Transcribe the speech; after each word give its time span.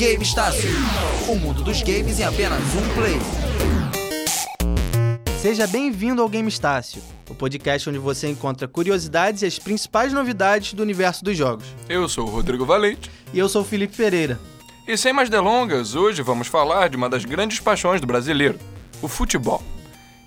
Game 0.00 0.22
Estácio, 0.22 0.70
o 1.28 1.34
mundo 1.34 1.62
dos 1.62 1.82
games 1.82 2.18
em 2.18 2.24
apenas 2.24 2.58
um 2.74 2.94
play. 2.94 3.18
Seja 5.42 5.66
bem-vindo 5.66 6.22
ao 6.22 6.28
Game 6.30 6.48
Estácio, 6.48 7.02
o 7.28 7.34
podcast 7.34 7.90
onde 7.90 7.98
você 7.98 8.26
encontra 8.30 8.66
curiosidades 8.66 9.42
e 9.42 9.46
as 9.46 9.58
principais 9.58 10.10
novidades 10.10 10.72
do 10.72 10.82
universo 10.82 11.22
dos 11.22 11.36
jogos. 11.36 11.66
Eu 11.86 12.08
sou 12.08 12.26
o 12.26 12.30
Rodrigo 12.30 12.64
Valente. 12.64 13.10
E 13.30 13.38
eu 13.38 13.46
sou 13.46 13.60
o 13.60 13.64
Felipe 13.64 13.94
Pereira. 13.94 14.40
E 14.88 14.96
sem 14.96 15.12
mais 15.12 15.28
delongas, 15.28 15.94
hoje 15.94 16.22
vamos 16.22 16.48
falar 16.48 16.88
de 16.88 16.96
uma 16.96 17.10
das 17.10 17.26
grandes 17.26 17.60
paixões 17.60 18.00
do 18.00 18.06
brasileiro, 18.06 18.58
o 19.02 19.06
futebol. 19.06 19.62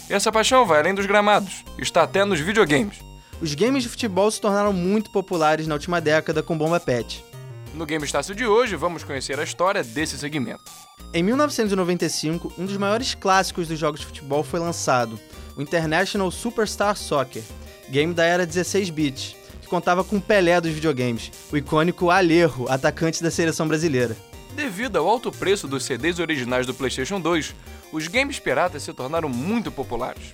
E 0.07 0.13
essa 0.13 0.31
paixão 0.31 0.67
vai 0.67 0.81
além 0.81 0.93
dos 0.93 1.07
gramados, 1.07 1.65
está 1.79 2.03
até 2.03 2.23
nos 2.23 2.39
videogames. 2.39 2.99
Os 3.41 3.55
games 3.55 3.81
de 3.81 3.89
futebol 3.89 4.29
se 4.29 4.39
tornaram 4.39 4.71
muito 4.71 5.09
populares 5.09 5.65
na 5.65 5.73
última 5.73 5.99
década 5.99 6.43
com 6.43 6.55
Bomba 6.55 6.79
Pet. 6.79 7.25
No 7.73 7.87
Game 7.87 8.05
Estácio 8.05 8.35
de 8.35 8.45
hoje, 8.45 8.75
vamos 8.75 9.03
conhecer 9.03 9.39
a 9.39 9.43
história 9.43 9.83
desse 9.83 10.15
segmento. 10.17 10.71
Em 11.11 11.23
1995, 11.23 12.53
um 12.55 12.65
dos 12.65 12.77
maiores 12.77 13.15
clássicos 13.15 13.67
dos 13.67 13.79
jogos 13.79 13.99
de 13.99 14.05
futebol 14.05 14.43
foi 14.43 14.59
lançado, 14.59 15.19
o 15.57 15.61
International 15.61 16.29
Superstar 16.29 16.95
Soccer, 16.95 17.41
game 17.89 18.13
da 18.13 18.25
era 18.25 18.45
16-bit, 18.45 19.35
que 19.59 19.67
contava 19.67 20.03
com 20.03 20.17
o 20.17 20.21
Pelé 20.21 20.61
dos 20.61 20.71
videogames, 20.71 21.31
o 21.51 21.57
icônico 21.57 22.11
Alejo, 22.11 22.67
atacante 22.69 23.23
da 23.23 23.31
seleção 23.31 23.67
brasileira. 23.67 24.15
Devido 24.55 24.97
ao 24.97 25.09
alto 25.09 25.31
preço 25.31 25.67
dos 25.67 25.83
CDs 25.83 26.19
originais 26.19 26.67
do 26.67 26.75
PlayStation 26.75 27.19
2, 27.19 27.55
os 27.91 28.07
games 28.07 28.39
piratas 28.39 28.83
se 28.83 28.93
tornaram 28.93 29.27
muito 29.27 29.71
populares. 29.71 30.31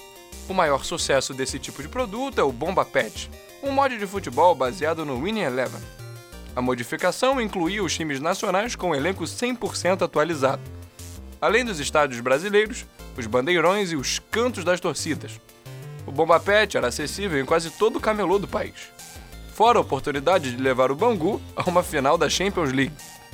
O 0.50 0.54
maior 0.54 0.84
sucesso 0.84 1.34
desse 1.34 1.58
tipo 1.58 1.82
de 1.82 1.88
produto 1.88 2.40
é 2.40 2.44
o 2.44 2.52
Bomba 2.52 2.84
Pet, 2.84 3.32
um 3.64 3.72
mod 3.72 3.98
de 3.98 4.08
futebol 4.08 4.54
baseado 4.54 5.06
no 5.06 5.22
Winning 5.22 5.42
Eleven. 5.42 5.99
A 6.56 6.62
modificação 6.62 7.40
incluía 7.40 7.84
os 7.84 7.96
times 7.96 8.20
nacionais 8.20 8.76
com 8.76 8.90
o 8.90 8.96
elenco 8.96 9.24
100% 9.24 10.02
atualizado, 10.02 10.62
além 11.40 11.64
dos 11.64 11.80
estádios 11.80 12.20
brasileiros, 12.20 12.86
os 13.18 13.26
bandeirões 13.28 13.92
e 13.92 13.96
os 13.96 14.20
cantos 14.32 14.64
das 14.64 14.80
torcidas. 14.80 15.40
O 16.06 16.12
Bomba 16.12 16.40
Pet 16.40 16.76
era 16.76 16.88
acessível 16.88 17.40
em 17.40 17.46
quase 17.46 17.70
todo 17.70 17.98
o 17.98 18.02
camelô 18.02 18.40
do 18.40 18.48
país, 18.48 18.92
fora 19.54 19.78
a 19.78 19.82
oportunidade 19.82 20.56
de 20.56 20.62
levar 20.62 20.92
o 20.92 20.96
Bangu 20.96 21.42
a 21.56 21.70
uma 21.70 21.84
final 21.84 22.18
da 22.18 22.30
Champions 22.30 22.72
League. 22.72 22.94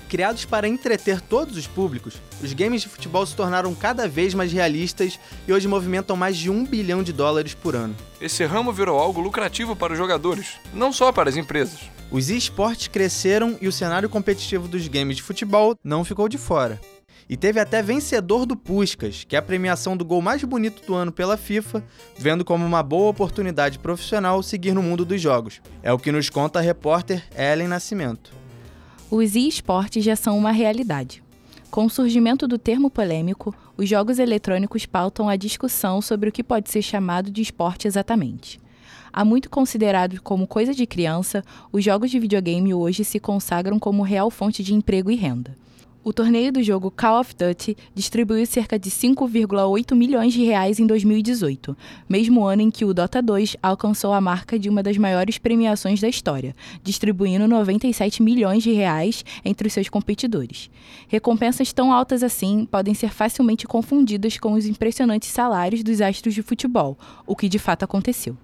Criados 0.09 0.45
para 0.45 0.67
entreter 0.67 1.19
todos 1.19 1.57
os 1.57 1.65
públicos, 1.65 2.21
os 2.41 2.53
games 2.53 2.81
de 2.81 2.89
futebol 2.89 3.25
se 3.25 3.35
tornaram 3.35 3.73
cada 3.73 4.07
vez 4.07 4.35
mais 4.35 4.51
realistas 4.51 5.19
e 5.47 5.53
hoje 5.53 5.67
movimentam 5.67 6.15
mais 6.15 6.37
de 6.37 6.49
um 6.49 6.63
bilhão 6.63 7.01
de 7.01 7.11
dólares 7.11 7.55
por 7.55 7.75
ano. 7.75 7.95
Esse 8.21 8.45
ramo 8.45 8.71
virou 8.71 8.99
algo 8.99 9.19
lucrativo 9.19 9.75
para 9.75 9.93
os 9.93 9.97
jogadores, 9.97 10.59
não 10.73 10.93
só 10.93 11.11
para 11.11 11.29
as 11.29 11.37
empresas. 11.37 11.79
Os 12.11 12.29
esportes 12.29 12.87
cresceram 12.87 13.57
e 13.59 13.67
o 13.67 13.71
cenário 13.71 14.07
competitivo 14.07 14.67
dos 14.67 14.87
games 14.87 15.17
de 15.17 15.23
futebol 15.23 15.75
não 15.83 16.05
ficou 16.05 16.29
de 16.29 16.37
fora. 16.37 16.79
E 17.27 17.35
teve 17.35 17.59
até 17.59 17.81
vencedor 17.81 18.45
do 18.45 18.55
Puskas, 18.55 19.23
que 19.27 19.35
é 19.35 19.39
a 19.39 19.41
premiação 19.41 19.97
do 19.97 20.05
gol 20.05 20.21
mais 20.21 20.43
bonito 20.43 20.85
do 20.85 20.93
ano 20.93 21.11
pela 21.11 21.35
FIFA, 21.35 21.83
vendo 22.15 22.45
como 22.45 22.63
uma 22.63 22.83
boa 22.83 23.09
oportunidade 23.09 23.79
profissional 23.79 24.43
seguir 24.43 24.73
no 24.73 24.83
mundo 24.83 25.03
dos 25.03 25.19
jogos. 25.19 25.59
É 25.81 25.91
o 25.91 25.97
que 25.97 26.11
nos 26.11 26.29
conta 26.29 26.59
a 26.59 26.61
repórter 26.61 27.23
Ellen 27.35 27.67
Nascimento. 27.67 28.31
Os 29.09 29.35
e-esportes 29.35 30.03
já 30.03 30.15
são 30.15 30.37
uma 30.37 30.51
realidade. 30.51 31.23
Com 31.71 31.85
o 31.85 31.89
surgimento 31.89 32.47
do 32.47 32.59
termo 32.59 32.91
polêmico, 32.91 33.53
os 33.75 33.89
jogos 33.89 34.19
eletrônicos 34.19 34.85
pautam 34.85 35.27
a 35.27 35.35
discussão 35.35 36.01
sobre 36.01 36.29
o 36.29 36.31
que 36.31 36.43
pode 36.43 36.69
ser 36.69 36.83
chamado 36.83 37.31
de 37.31 37.41
esporte 37.41 37.87
exatamente. 37.87 38.59
Há 39.17 39.23
muito 39.23 39.49
considerado 39.49 40.21
como 40.21 40.45
coisa 40.45 40.73
de 40.73 40.85
criança, 40.85 41.41
os 41.71 41.81
jogos 41.81 42.11
de 42.11 42.19
videogame 42.19 42.73
hoje 42.73 43.05
se 43.05 43.17
consagram 43.17 43.79
como 43.79 44.03
real 44.03 44.29
fonte 44.29 44.61
de 44.61 44.73
emprego 44.73 45.09
e 45.09 45.15
renda. 45.15 45.55
O 46.03 46.11
torneio 46.11 46.51
do 46.51 46.61
jogo 46.61 46.91
Call 46.91 47.21
of 47.21 47.33
Duty 47.33 47.77
distribuiu 47.93 48.45
cerca 48.45 48.77
de 48.77 48.91
5,8 48.91 49.95
milhões 49.95 50.33
de 50.33 50.43
reais 50.43 50.81
em 50.81 50.85
2018, 50.85 51.77
mesmo 52.09 52.43
ano 52.43 52.63
em 52.63 52.69
que 52.69 52.83
o 52.83 52.93
Dota 52.93 53.21
2 53.21 53.55
alcançou 53.63 54.11
a 54.11 54.19
marca 54.19 54.59
de 54.59 54.67
uma 54.67 54.83
das 54.83 54.97
maiores 54.97 55.37
premiações 55.37 56.01
da 56.01 56.09
história, 56.09 56.53
distribuindo 56.83 57.47
97 57.47 58.21
milhões 58.21 58.63
de 58.63 58.73
reais 58.73 59.23
entre 59.45 59.69
os 59.69 59.73
seus 59.73 59.87
competidores. 59.87 60.69
Recompensas 61.07 61.71
tão 61.71 61.93
altas 61.93 62.21
assim 62.21 62.67
podem 62.69 62.93
ser 62.93 63.11
facilmente 63.11 63.65
confundidas 63.65 64.37
com 64.37 64.51
os 64.51 64.65
impressionantes 64.65 65.29
salários 65.29 65.83
dos 65.83 66.01
astros 66.01 66.33
de 66.33 66.41
futebol, 66.41 66.97
o 67.25 67.33
que 67.33 67.47
de 67.47 67.57
fato 67.57 67.83
aconteceu. 67.83 68.35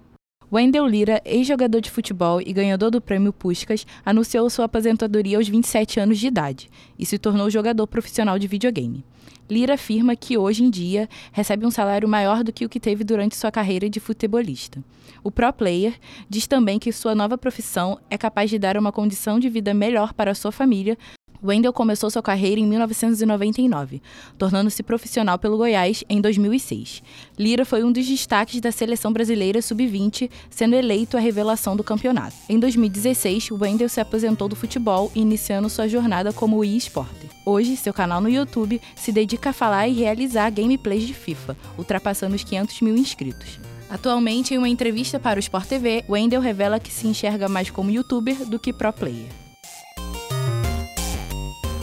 Wendell 0.52 0.86
Lira, 0.86 1.22
ex-jogador 1.24 1.80
de 1.80 1.90
futebol 1.90 2.38
e 2.38 2.52
ganhador 2.52 2.90
do 2.90 3.00
prêmio 3.00 3.32
Puskas, 3.32 3.86
anunciou 4.04 4.50
sua 4.50 4.66
aposentadoria 4.66 5.38
aos 5.38 5.48
27 5.48 5.98
anos 5.98 6.18
de 6.18 6.26
idade 6.26 6.68
e 6.98 7.06
se 7.06 7.16
tornou 7.16 7.48
jogador 7.48 7.86
profissional 7.86 8.38
de 8.38 8.46
videogame. 8.46 9.02
Lira 9.48 9.74
afirma 9.74 10.14
que 10.14 10.36
hoje 10.36 10.62
em 10.62 10.68
dia 10.68 11.08
recebe 11.32 11.64
um 11.64 11.70
salário 11.70 12.06
maior 12.06 12.44
do 12.44 12.52
que 12.52 12.66
o 12.66 12.68
que 12.68 12.78
teve 12.78 13.02
durante 13.02 13.34
sua 13.34 13.50
carreira 13.50 13.88
de 13.88 13.98
futebolista. 13.98 14.84
O 15.24 15.30
pro 15.30 15.50
player 15.54 15.94
diz 16.28 16.46
também 16.46 16.78
que 16.78 16.92
sua 16.92 17.14
nova 17.14 17.38
profissão 17.38 17.98
é 18.10 18.18
capaz 18.18 18.50
de 18.50 18.58
dar 18.58 18.76
uma 18.76 18.92
condição 18.92 19.40
de 19.40 19.48
vida 19.48 19.72
melhor 19.72 20.12
para 20.12 20.34
sua 20.34 20.52
família, 20.52 20.98
Wendel 21.44 21.72
começou 21.72 22.08
sua 22.08 22.22
carreira 22.22 22.60
em 22.60 22.66
1999, 22.66 24.00
tornando-se 24.38 24.82
profissional 24.82 25.36
pelo 25.38 25.56
Goiás 25.56 26.04
em 26.08 26.20
2006. 26.20 27.02
Lira 27.36 27.64
foi 27.64 27.82
um 27.82 27.90
dos 27.90 28.06
destaques 28.06 28.60
da 28.60 28.70
seleção 28.70 29.12
brasileira 29.12 29.60
sub-20, 29.60 30.30
sendo 30.48 30.76
eleito 30.76 31.16
a 31.16 31.20
revelação 31.20 31.74
do 31.74 31.82
campeonato. 31.82 32.36
Em 32.48 32.60
2016, 32.60 33.50
Wendel 33.50 33.88
se 33.88 34.00
aposentou 34.00 34.48
do 34.48 34.54
futebol, 34.54 35.10
iniciando 35.16 35.68
sua 35.68 35.88
jornada 35.88 36.32
como 36.32 36.64
e-sporter. 36.64 37.30
Hoje, 37.44 37.76
seu 37.76 37.92
canal 37.92 38.20
no 38.20 38.28
YouTube 38.28 38.80
se 38.94 39.10
dedica 39.10 39.50
a 39.50 39.52
falar 39.52 39.88
e 39.88 39.94
realizar 39.94 40.48
gameplays 40.50 41.02
de 41.02 41.12
FIFA, 41.12 41.56
ultrapassando 41.76 42.36
os 42.36 42.44
500 42.44 42.80
mil 42.82 42.96
inscritos. 42.96 43.58
Atualmente, 43.90 44.54
em 44.54 44.58
uma 44.58 44.68
entrevista 44.68 45.18
para 45.18 45.38
o 45.38 45.40
Sport 45.40 45.66
TV, 45.66 46.04
Wendel 46.08 46.40
revela 46.40 46.78
que 46.78 46.92
se 46.92 47.08
enxerga 47.08 47.48
mais 47.48 47.68
como 47.68 47.90
youtuber 47.90 48.46
do 48.46 48.58
que 48.58 48.72
pro 48.72 48.92
player. 48.92 49.41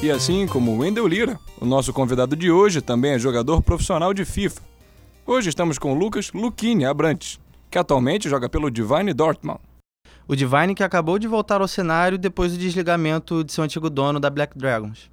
E 0.01 0.09
assim 0.09 0.47
como 0.47 0.77
Wendel 0.77 1.05
Lira, 1.05 1.37
o 1.59 1.65
nosso 1.65 1.91
convidado 1.91 2.33
de 2.33 2.49
hoje 2.49 2.81
também 2.81 3.11
é 3.11 3.19
jogador 3.19 3.61
profissional 3.61 4.13
de 4.13 4.23
FIFA. 4.23 4.61
Hoje 5.25 5.49
estamos 5.49 5.77
com 5.77 5.93
Lucas 5.93 6.31
Luquini 6.33 6.85
Abrantes, 6.85 7.37
que 7.69 7.77
atualmente 7.77 8.29
joga 8.29 8.47
pelo 8.47 8.71
Divine 8.71 9.13
Dortmund. 9.13 9.59
O 10.25 10.37
Divine 10.37 10.73
que 10.73 10.83
acabou 10.83 11.19
de 11.19 11.27
voltar 11.27 11.59
ao 11.59 11.67
cenário 11.67 12.17
depois 12.17 12.53
do 12.53 12.57
desligamento 12.57 13.43
de 13.43 13.51
seu 13.51 13.61
antigo 13.61 13.89
dono 13.89 14.21
da 14.21 14.29
Black 14.29 14.57
Dragons. 14.57 15.11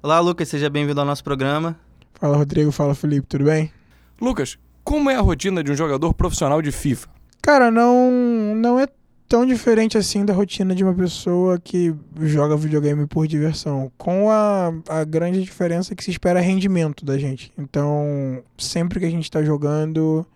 Olá, 0.00 0.20
Lucas, 0.20 0.48
seja 0.48 0.70
bem-vindo 0.70 1.00
ao 1.00 1.06
nosso 1.06 1.24
programa. 1.24 1.76
Fala, 2.14 2.36
Rodrigo. 2.36 2.70
Fala, 2.70 2.94
Felipe. 2.94 3.26
Tudo 3.26 3.46
bem? 3.46 3.72
Lucas, 4.20 4.56
como 4.84 5.10
é 5.10 5.16
a 5.16 5.20
rotina 5.20 5.64
de 5.64 5.72
um 5.72 5.76
jogador 5.76 6.14
profissional 6.14 6.62
de 6.62 6.70
FIFA? 6.70 7.08
Cara, 7.42 7.72
não, 7.72 8.54
não 8.54 8.78
é 8.78 8.86
tão 9.32 9.46
diferente 9.46 9.96
assim 9.96 10.26
da 10.26 10.34
rotina 10.34 10.74
de 10.74 10.84
uma 10.84 10.92
pessoa 10.92 11.58
que 11.58 11.94
joga 12.20 12.54
videogame 12.54 13.06
por 13.06 13.26
diversão. 13.26 13.90
Com 13.96 14.30
a, 14.30 14.70
a 14.86 15.04
grande 15.04 15.42
diferença 15.42 15.94
que 15.94 16.04
se 16.04 16.10
espera 16.10 16.38
rendimento 16.38 17.02
da 17.02 17.16
gente. 17.16 17.50
Então, 17.56 18.44
sempre 18.58 19.00
que 19.00 19.06
a 19.06 19.10
gente 19.10 19.24
está 19.24 19.42
jogando. 19.42 20.26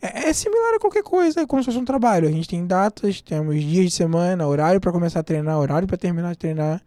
É, 0.00 0.30
é, 0.30 0.32
similar 0.32 0.72
a 0.72 0.78
qualquer 0.78 1.02
coisa, 1.02 1.42
é 1.42 1.46
como 1.46 1.62
se 1.62 1.66
fosse 1.66 1.76
um 1.76 1.84
trabalho. 1.84 2.26
A 2.26 2.32
gente 2.32 2.48
tem 2.48 2.66
datas, 2.66 3.20
temos 3.20 3.62
dias 3.62 3.84
de 3.84 3.90
semana, 3.90 4.46
horário 4.46 4.80
para 4.80 4.90
começar 4.90 5.20
a 5.20 5.22
treinar, 5.22 5.58
horário 5.58 5.86
para 5.86 5.98
terminar 5.98 6.32
de 6.32 6.38
treinar, 6.38 6.80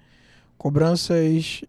cobranças, 0.58 1.63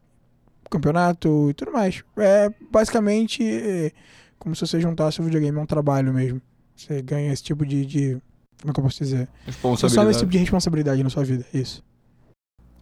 campeonato 0.70 1.50
e 1.50 1.52
tudo 1.52 1.72
mais. 1.72 2.02
É 2.16 2.50
basicamente 2.70 3.44
é, 3.44 3.92
como 4.38 4.56
se 4.56 4.66
você 4.66 4.80
juntasse 4.80 5.20
o 5.20 5.24
videogame 5.24 5.58
a 5.58 5.60
um 5.60 5.66
trabalho 5.66 6.10
mesmo. 6.10 6.40
Você 6.74 7.02
ganha 7.02 7.30
esse 7.30 7.42
tipo 7.42 7.66
de, 7.66 7.84
de 7.84 8.22
como 8.60 8.70
é 8.70 8.74
que 8.74 8.80
eu 8.80 8.84
posso 8.84 8.98
dizer? 8.98 9.28
Responsabilidade. 9.46 10.10
esse 10.10 10.20
tipo 10.20 10.32
de 10.32 10.38
responsabilidade 10.38 11.02
na 11.02 11.10
sua 11.10 11.24
vida, 11.24 11.44
isso. 11.52 11.82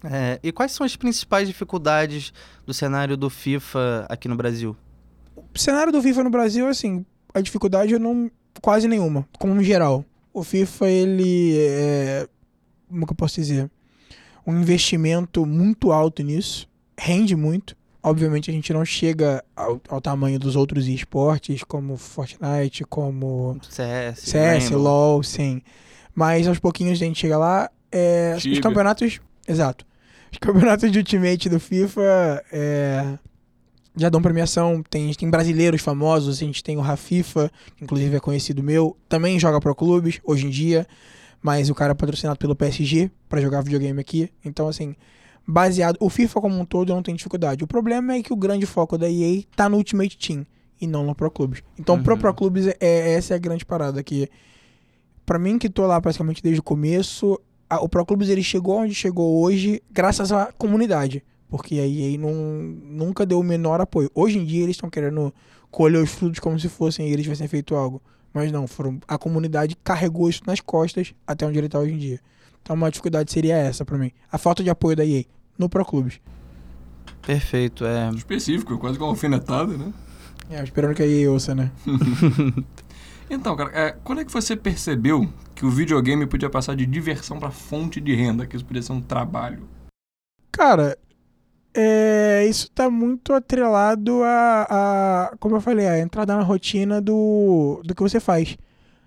É, 0.05 0.39
e 0.43 0.53
quais 0.53 0.72
são 0.72 0.84
as 0.87 0.94
principais 0.97 1.49
dificuldades 1.49 2.33
do 2.65 2.72
cenário 2.72 3.16
do 3.16 3.28
FIFA 3.28 4.07
aqui 4.09 4.28
no 4.28 4.36
Brasil? 4.36 4.77
O 5.36 5.59
cenário 5.59 5.92
do 5.92 6.03
FIFA 6.03 6.25
no 6.25 6.30
Brasil, 6.30 6.69
assim, 6.69 7.04
a 7.34 7.41
dificuldade 7.41 7.92
eu 7.92 8.01
não. 8.01 8.30
quase 8.60 8.86
nenhuma, 8.86 9.27
como 9.39 9.63
geral. 9.63 10.04
O 10.33 10.42
FIFA, 10.42 10.89
ele 10.89 11.57
é. 11.59 12.28
Como 12.89 13.07
que 13.07 13.13
eu 13.13 13.16
posso 13.16 13.36
dizer? 13.36 13.71
Um 14.47 14.60
investimento 14.60 15.45
muito 15.45 15.92
alto 15.92 16.22
nisso, 16.22 16.69
rende 16.97 17.34
muito. 17.36 17.77
Obviamente 18.03 18.50
a 18.50 18.54
gente 18.54 18.72
não 18.72 18.84
chega 18.84 19.45
ao, 19.56 19.80
ao 19.89 20.00
tamanho 20.00 20.39
dos 20.39 20.54
outros 20.54 20.86
esportes, 20.86 21.65
como 21.65 21.97
Fortnite, 21.97 22.84
como 22.84 23.59
CS, 23.68 24.21
CS, 24.21 24.68
Rainbow. 24.68 24.78
LoL, 24.78 25.22
sim. 25.22 25.60
Mas 26.15 26.47
aos 26.47 26.59
pouquinhos 26.59 27.00
a 27.00 27.04
gente 27.04 27.18
chega 27.18 27.36
lá. 27.36 27.71
É, 27.91 28.36
os 28.36 28.59
campeonatos. 28.60 29.21
Exato. 29.47 29.84
Os 30.30 30.39
campeonatos 30.39 30.91
de 30.92 30.98
Ultimate 30.98 31.48
do 31.48 31.59
FIFA 31.59 32.45
é, 32.53 33.18
já 33.97 34.09
dão 34.09 34.22
premiação. 34.22 34.83
Tem, 34.89 35.04
a 35.04 35.06
gente 35.06 35.18
tem 35.18 35.30
brasileiros 35.30 35.80
famosos, 35.80 36.36
a 36.36 36.44
gente 36.44 36.62
tem 36.62 36.77
o 36.77 36.80
Rafifa, 36.80 37.51
que 37.77 37.84
inclusive 37.84 38.16
é 38.16 38.21
conhecido 38.21 38.62
meu, 38.62 38.97
também 39.09 39.39
joga 39.39 39.60
pro 39.60 39.74
clubes 39.74 40.21
hoje 40.22 40.47
em 40.47 40.51
dia, 40.51 40.86
mas 41.42 41.71
o 41.71 41.74
cara 41.74 41.92
é 41.92 41.94
patrocinado 41.94 42.39
pelo 42.39 42.54
PSG 42.54 43.10
pra 43.28 43.41
jogar 43.41 43.62
videogame 43.62 44.01
aqui. 44.01 44.30
Então, 44.44 44.68
assim, 44.68 44.94
baseado. 45.50 45.97
O 45.98 46.10
FIFA 46.10 46.41
como 46.42 46.60
um 46.60 46.65
todo 46.66 46.92
não 46.92 47.03
tem 47.03 47.15
dificuldade. 47.15 47.65
O 47.65 47.66
problema 47.66 48.12
é 48.15 48.22
que 48.22 48.33
o 48.33 48.36
grande 48.36 48.66
foco 48.66 48.98
da 48.98 49.09
EA 49.10 49.42
tá 49.56 49.66
no 49.68 49.78
Ultimate 49.78 50.16
Team 50.18 50.47
e 50.78 50.86
não 50.86 51.04
no 51.04 51.15
Pro 51.15 51.30
Clubes. 51.30 51.62
Então, 51.78 51.97
Uhum. 51.97 52.03
pro 52.03 52.18
Pro 52.18 52.34
Clubes 52.34 52.66
é, 52.66 52.77
é- 52.80 53.12
essa 53.15 53.33
é 53.33 53.36
a 53.36 53.39
grande 53.41 53.65
parada 53.65 54.03
que 54.03 54.28
Pra 55.27 55.39
mim 55.39 55.59
que 55.59 55.68
tô 55.68 55.86
lá 55.86 56.00
praticamente 56.00 56.42
desde 56.42 56.59
o 56.60 56.62
começo, 56.62 57.39
a- 57.68 57.80
o 57.83 57.89
Pro 57.89 58.04
Clubes 58.06 58.30
ele 58.30 58.42
chegou 58.42 58.78
onde 58.78 58.95
chegou 58.95 59.42
hoje 59.42 59.83
graças 59.91 60.33
à 60.33 60.50
comunidade, 60.56 61.22
porque 61.51 61.74
a 61.78 61.86
EA 61.86 62.16
não, 62.16 62.33
nunca 62.33 63.27
deu 63.27 63.39
o 63.39 63.44
menor 63.44 63.78
apoio. 63.78 64.10
Hoje 64.15 64.39
em 64.39 64.44
dia 64.47 64.62
eles 64.62 64.77
estão 64.77 64.89
querendo 64.89 65.33
colher 65.71 66.03
os 66.03 66.10
frutos 66.10 66.39
como 66.41 66.59
se 66.59 66.66
fossem 66.71 67.09
eles 67.10 67.24
tivessem 67.24 67.47
feito 67.47 67.74
algo, 67.74 68.01
mas 68.33 68.51
não, 68.51 68.66
foram 68.66 68.98
a 69.06 69.18
comunidade 69.18 69.77
carregou 69.84 70.30
isso 70.30 70.41
nas 70.47 70.60
costas 70.60 71.12
até 71.27 71.44
onde 71.44 71.59
ele 71.59 71.68
tá 71.68 71.78
hoje 71.78 71.92
em 71.92 71.98
dia. 71.98 72.21
Então 72.62 72.74
uma 72.74 72.91
dificuldade 72.91 73.30
seria 73.30 73.54
essa 73.54 73.84
pra 73.84 73.98
mim, 73.98 74.10
a 74.33 74.39
falta 74.39 74.62
de 74.65 74.71
apoio 74.71 74.97
da 74.97 75.04
EA 75.04 75.24
no 75.59 75.69
Pro 75.69 75.84
Clubes. 75.84 76.21
Perfeito, 77.22 77.84
é. 77.84 78.09
Específico, 78.10 78.78
quase 78.78 78.97
que 78.97 79.03
uma 79.03 79.10
alfinetada, 79.10 79.77
né? 79.77 79.93
É, 80.49 80.63
esperando 80.63 80.95
que 80.95 81.03
a 81.03 81.07
EA 81.07 81.31
ouça, 81.31 81.55
né? 81.55 81.71
Então, 83.31 83.55
cara, 83.55 83.71
é, 83.75 83.97
quando 84.03 84.22
é 84.22 84.25
que 84.25 84.33
você 84.33 84.57
percebeu 84.57 85.28
que 85.55 85.66
o 85.66 85.71
videogame 85.71 86.27
podia 86.27 86.49
passar 86.49 86.75
de 86.75 86.87
diversão 86.87 87.39
pra 87.39 87.51
fonte 87.51 88.01
de 88.01 88.15
renda, 88.15 88.47
que 88.47 88.57
isso 88.57 88.65
podia 88.65 88.81
ser 88.81 88.93
um 88.93 89.03
trabalho? 89.03 89.69
Cara, 90.51 90.97
é, 91.75 92.47
isso 92.49 92.71
tá 92.71 92.89
muito 92.89 93.34
atrelado 93.34 94.22
a, 94.22 94.66
a, 94.71 95.37
como 95.39 95.57
eu 95.57 95.61
falei, 95.61 95.87
a 95.87 95.99
entrada 95.99 96.34
na 96.34 96.43
rotina 96.43 97.01
do, 97.01 97.83
do 97.84 97.95
que 97.95 98.03
você 98.03 98.19
faz. 98.19 98.57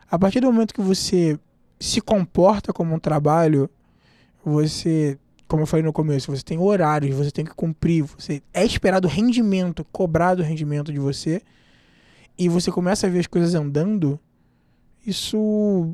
A 0.10 0.20
partir 0.20 0.40
do 0.40 0.52
momento 0.52 0.74
que 0.74 0.82
você 0.82 1.40
se 1.80 2.00
comporta 2.00 2.72
como 2.72 2.94
um 2.94 3.00
trabalho, 3.00 3.70
você, 4.46 5.18
como 5.52 5.64
eu 5.64 5.68
falei 5.68 5.84
no 5.84 5.92
começo, 5.92 6.32
você 6.32 6.44
tem 6.44 6.58
horários, 6.58 7.16
você 7.16 7.30
tem 7.30 7.44
que 7.44 7.54
cumprir, 7.54 8.04
você 8.04 8.42
é 8.54 8.66
esperado 8.66 9.08
rendimento, 9.08 9.86
cobrado 9.92 10.42
rendimento 10.42 10.92
de 10.92 11.00
você, 11.00 11.42
e 12.38 12.48
você 12.48 12.72
começa 12.72 13.06
a 13.06 13.10
ver 13.10 13.20
as 13.20 13.28
coisas 13.28 13.54
andando, 13.54 14.20
isso, 15.06 15.94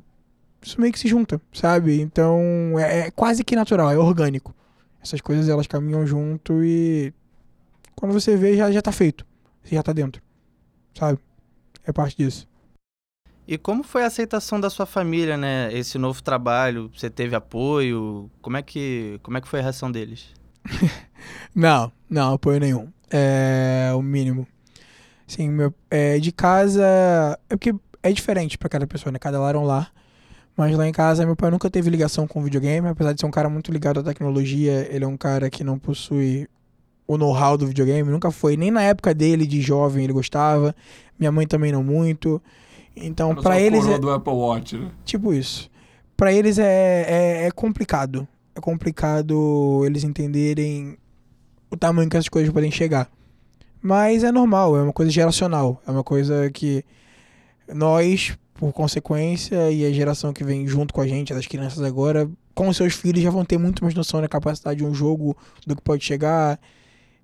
isso 0.62 0.80
meio 0.80 0.94
que 0.94 1.00
se 1.00 1.08
junta, 1.08 1.42
sabe? 1.52 2.00
Então 2.00 2.40
é, 2.78 3.08
é 3.08 3.12
quase 3.12 3.44
que 3.44 3.56
natural, 3.56 3.92
é 3.92 3.98
orgânico 3.98 4.56
essas 5.08 5.22
coisas 5.22 5.48
elas 5.48 5.68
caminham 5.68 6.06
junto 6.06 6.64
e 6.64 7.14
quando 7.96 8.12
você 8.12 8.36
vê 8.36 8.56
já 8.56 8.72
já 8.72 8.82
tá 8.82 8.92
feito. 8.92 9.26
Você 9.64 9.76
já 9.76 9.84
tá 9.84 9.94
dentro. 9.94 10.22
Sabe? 10.94 11.20
É 11.86 11.92
parte 11.92 12.18
disso. 12.18 12.48
E 13.48 13.58
como 13.58 13.82
foi 13.82 14.04
a 14.04 14.08
aceitação 14.08 14.60
da 14.60 14.70
sua 14.70 14.86
família, 14.86 15.38
né? 15.38 15.70
Esse 15.72 15.98
novo 15.98 16.22
trabalho, 16.22 16.92
você 16.94 17.10
teve 17.10 17.34
apoio? 17.34 18.30
Como 18.42 18.58
é 18.58 18.62
que, 18.62 19.20
como 19.24 19.38
é 19.38 19.42
que 19.42 19.48
foi 19.48 19.60
a 19.60 19.64
reação 19.64 19.90
deles? 19.90 20.34
Não, 21.56 21.92
não, 22.10 22.34
apoio 22.34 22.60
nenhum. 22.60 22.90
É 23.10 23.92
o 23.96 24.02
mínimo. 24.02 24.48
Sim, 25.26 25.50
meu, 25.50 25.74
é, 25.90 26.20
de 26.20 26.32
casa. 26.32 26.84
É 27.50 27.56
porque 27.56 27.74
é 28.04 28.12
diferente 28.12 28.58
pra 28.58 28.70
cada 28.70 28.86
pessoa, 28.86 29.12
né? 29.12 29.20
Cada 29.20 29.40
lar 29.40 29.56
é 29.56 29.58
um 29.58 29.64
lar. 29.64 29.92
Mas 30.56 30.76
lá 30.78 30.88
em 30.88 30.92
casa, 30.92 31.26
meu 31.26 31.36
pai 31.36 31.50
nunca 31.50 31.70
teve 31.70 31.90
ligação 31.90 32.28
com 32.28 32.44
videogame, 32.44 32.88
apesar 32.88 33.14
de 33.14 33.20
ser 33.20 33.26
um 33.26 33.32
cara 33.32 33.50
muito 33.50 33.72
ligado 33.72 34.00
à 34.00 34.04
tecnologia. 34.04 34.88
Ele 34.92 35.04
é 35.04 35.08
um 35.08 35.18
cara 35.18 35.50
que 35.50 35.64
não 35.64 35.80
possui 35.80 36.48
o 37.08 37.18
know-how 37.18 37.58
do 37.58 37.68
videogame, 37.68 38.10
nunca 38.10 38.32
foi. 38.32 38.58
Nem 38.58 38.72
na 38.72 38.84
época 38.84 39.14
dele, 39.14 39.48
de 39.48 39.62
jovem, 39.62 40.04
ele 40.04 40.14
gostava. 40.14 40.76
Minha 41.18 41.32
mãe 41.32 41.48
também 41.48 41.72
não 41.72 41.84
muito. 41.84 42.42
Então, 43.02 43.32
Era 43.32 43.42
só 43.42 43.50
pra 43.50 43.56
a 43.56 43.62
eles. 43.62 43.88
É... 43.88 43.98
do 43.98 44.10
Apple 44.10 44.34
Watch, 44.34 44.78
né? 44.78 44.92
Tipo 45.06 45.34
isso. 45.34 45.70
Pra 46.16 46.34
eles 46.34 46.58
é, 46.58 47.06
é, 47.08 47.48
é 47.48 47.52
complicado. 47.52 48.28
É 48.56 48.60
complicado 48.60 49.84
eles 49.86 50.04
entenderem 50.04 50.98
o 51.70 51.78
tamanho 51.78 52.10
que 52.10 52.18
essas 52.18 52.30
coisas 52.30 52.52
podem 52.52 52.72
chegar. 52.72 53.10
Mas 53.82 54.24
é 54.24 54.32
normal, 54.32 54.76
é 54.76 54.82
uma 54.82 54.94
coisa 54.94 55.12
geracional. 55.12 55.82
É 55.88 55.92
uma 55.92 56.04
coisa 56.04 56.50
que 56.50 56.84
nós, 57.72 58.38
por 58.56 58.74
consequência, 58.74 59.72
e 59.72 59.86
a 59.86 59.92
geração 59.92 60.34
que 60.34 60.44
vem 60.44 60.68
junto 60.68 60.94
com 60.94 61.02
a 61.02 61.08
gente, 61.08 61.34
das 61.34 61.46
crianças 61.46 61.84
agora, 61.84 62.30
com 62.56 62.72
seus 62.74 62.94
filhos 62.96 63.22
já 63.22 63.30
vão 63.30 63.46
ter 63.46 63.58
muito 63.60 63.84
mais 63.84 63.94
noção 63.94 64.20
da 64.20 64.28
capacidade 64.28 64.80
de 64.80 64.86
um 64.86 64.94
jogo, 64.94 65.38
do 65.66 65.76
que 65.76 65.82
pode 65.82 66.04
chegar 66.04 66.60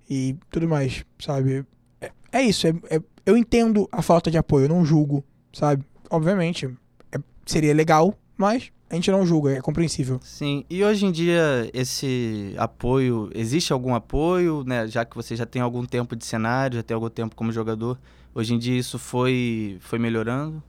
e 0.08 0.36
tudo 0.50 0.68
mais, 0.68 1.04
sabe? 1.18 1.64
É, 2.00 2.12
é 2.32 2.42
isso, 2.42 2.66
é, 2.68 2.74
é- 2.90 3.02
eu 3.26 3.36
entendo 3.36 3.88
a 3.90 4.00
falta 4.02 4.30
de 4.30 4.38
apoio, 4.38 4.66
eu 4.66 4.68
não 4.68 4.84
julgo, 4.84 5.24
sabe? 5.54 5.84
Obviamente, 6.10 6.68
é- 7.12 7.18
seria 7.46 7.72
legal, 7.72 8.14
mas 8.36 8.70
a 8.90 8.94
gente 8.94 9.10
não 9.10 9.26
julga, 9.26 9.52
é 9.52 9.60
compreensível. 9.60 10.20
Sim, 10.22 10.64
e 10.68 10.84
hoje 10.84 11.06
em 11.06 11.10
dia 11.12 11.70
esse 11.72 12.54
apoio, 12.56 13.30
existe 13.34 13.72
algum 13.72 13.94
apoio, 13.94 14.62
né? 14.64 14.86
Já 14.86 15.04
que 15.04 15.16
você 15.16 15.34
já 15.34 15.46
tem 15.46 15.62
algum 15.62 15.84
tempo 15.84 16.14
de 16.14 16.24
cenário, 16.24 16.76
já 16.76 16.82
tem 16.82 16.94
algum 16.94 17.08
tempo 17.08 17.34
como 17.34 17.50
jogador, 17.50 17.98
hoje 18.34 18.54
em 18.54 18.58
dia 18.58 18.78
isso 18.78 18.98
foi, 18.98 19.78
foi 19.80 19.98
melhorando? 19.98 20.62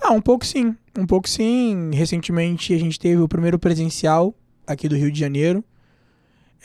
Ah, 0.00 0.12
um 0.12 0.20
pouco 0.20 0.44
sim. 0.44 0.74
Um 0.98 1.06
pouco 1.06 1.28
sim. 1.28 1.90
Recentemente 1.94 2.74
a 2.74 2.78
gente 2.78 2.98
teve 2.98 3.20
o 3.20 3.28
primeiro 3.28 3.58
presencial 3.58 4.34
aqui 4.66 4.88
do 4.88 4.96
Rio 4.96 5.12
de 5.12 5.20
Janeiro, 5.20 5.64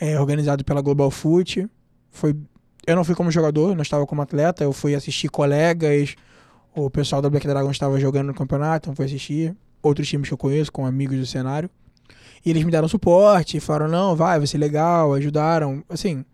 é, 0.00 0.18
organizado 0.18 0.64
pela 0.64 0.80
Global 0.80 1.10
Foot. 1.10 1.68
Foi, 2.10 2.34
eu 2.86 2.96
não 2.96 3.04
fui 3.04 3.14
como 3.14 3.30
jogador, 3.30 3.76
não 3.76 3.82
estava 3.82 4.04
como 4.06 4.22
atleta, 4.22 4.64
eu 4.64 4.72
fui 4.72 4.94
assistir 4.94 5.28
colegas, 5.28 6.16
o 6.74 6.90
pessoal 6.90 7.20
da 7.20 7.30
Black 7.30 7.46
Dragon 7.46 7.70
estava 7.70 7.98
jogando 7.98 8.28
no 8.28 8.34
campeonato, 8.34 8.86
então 8.86 8.96
fui 8.96 9.04
assistir. 9.04 9.56
Outros 9.82 10.08
times 10.08 10.28
que 10.28 10.34
eu 10.34 10.38
conheço, 10.38 10.72
com 10.72 10.86
amigos 10.86 11.18
do 11.18 11.26
cenário. 11.26 11.70
E 12.44 12.50
eles 12.50 12.64
me 12.64 12.70
deram 12.70 12.88
suporte, 12.88 13.60
falaram, 13.60 13.88
não, 13.88 14.16
vai, 14.16 14.38
vai 14.38 14.46
ser 14.46 14.58
legal, 14.58 15.14
ajudaram. 15.14 15.84
Assim, 15.88 16.24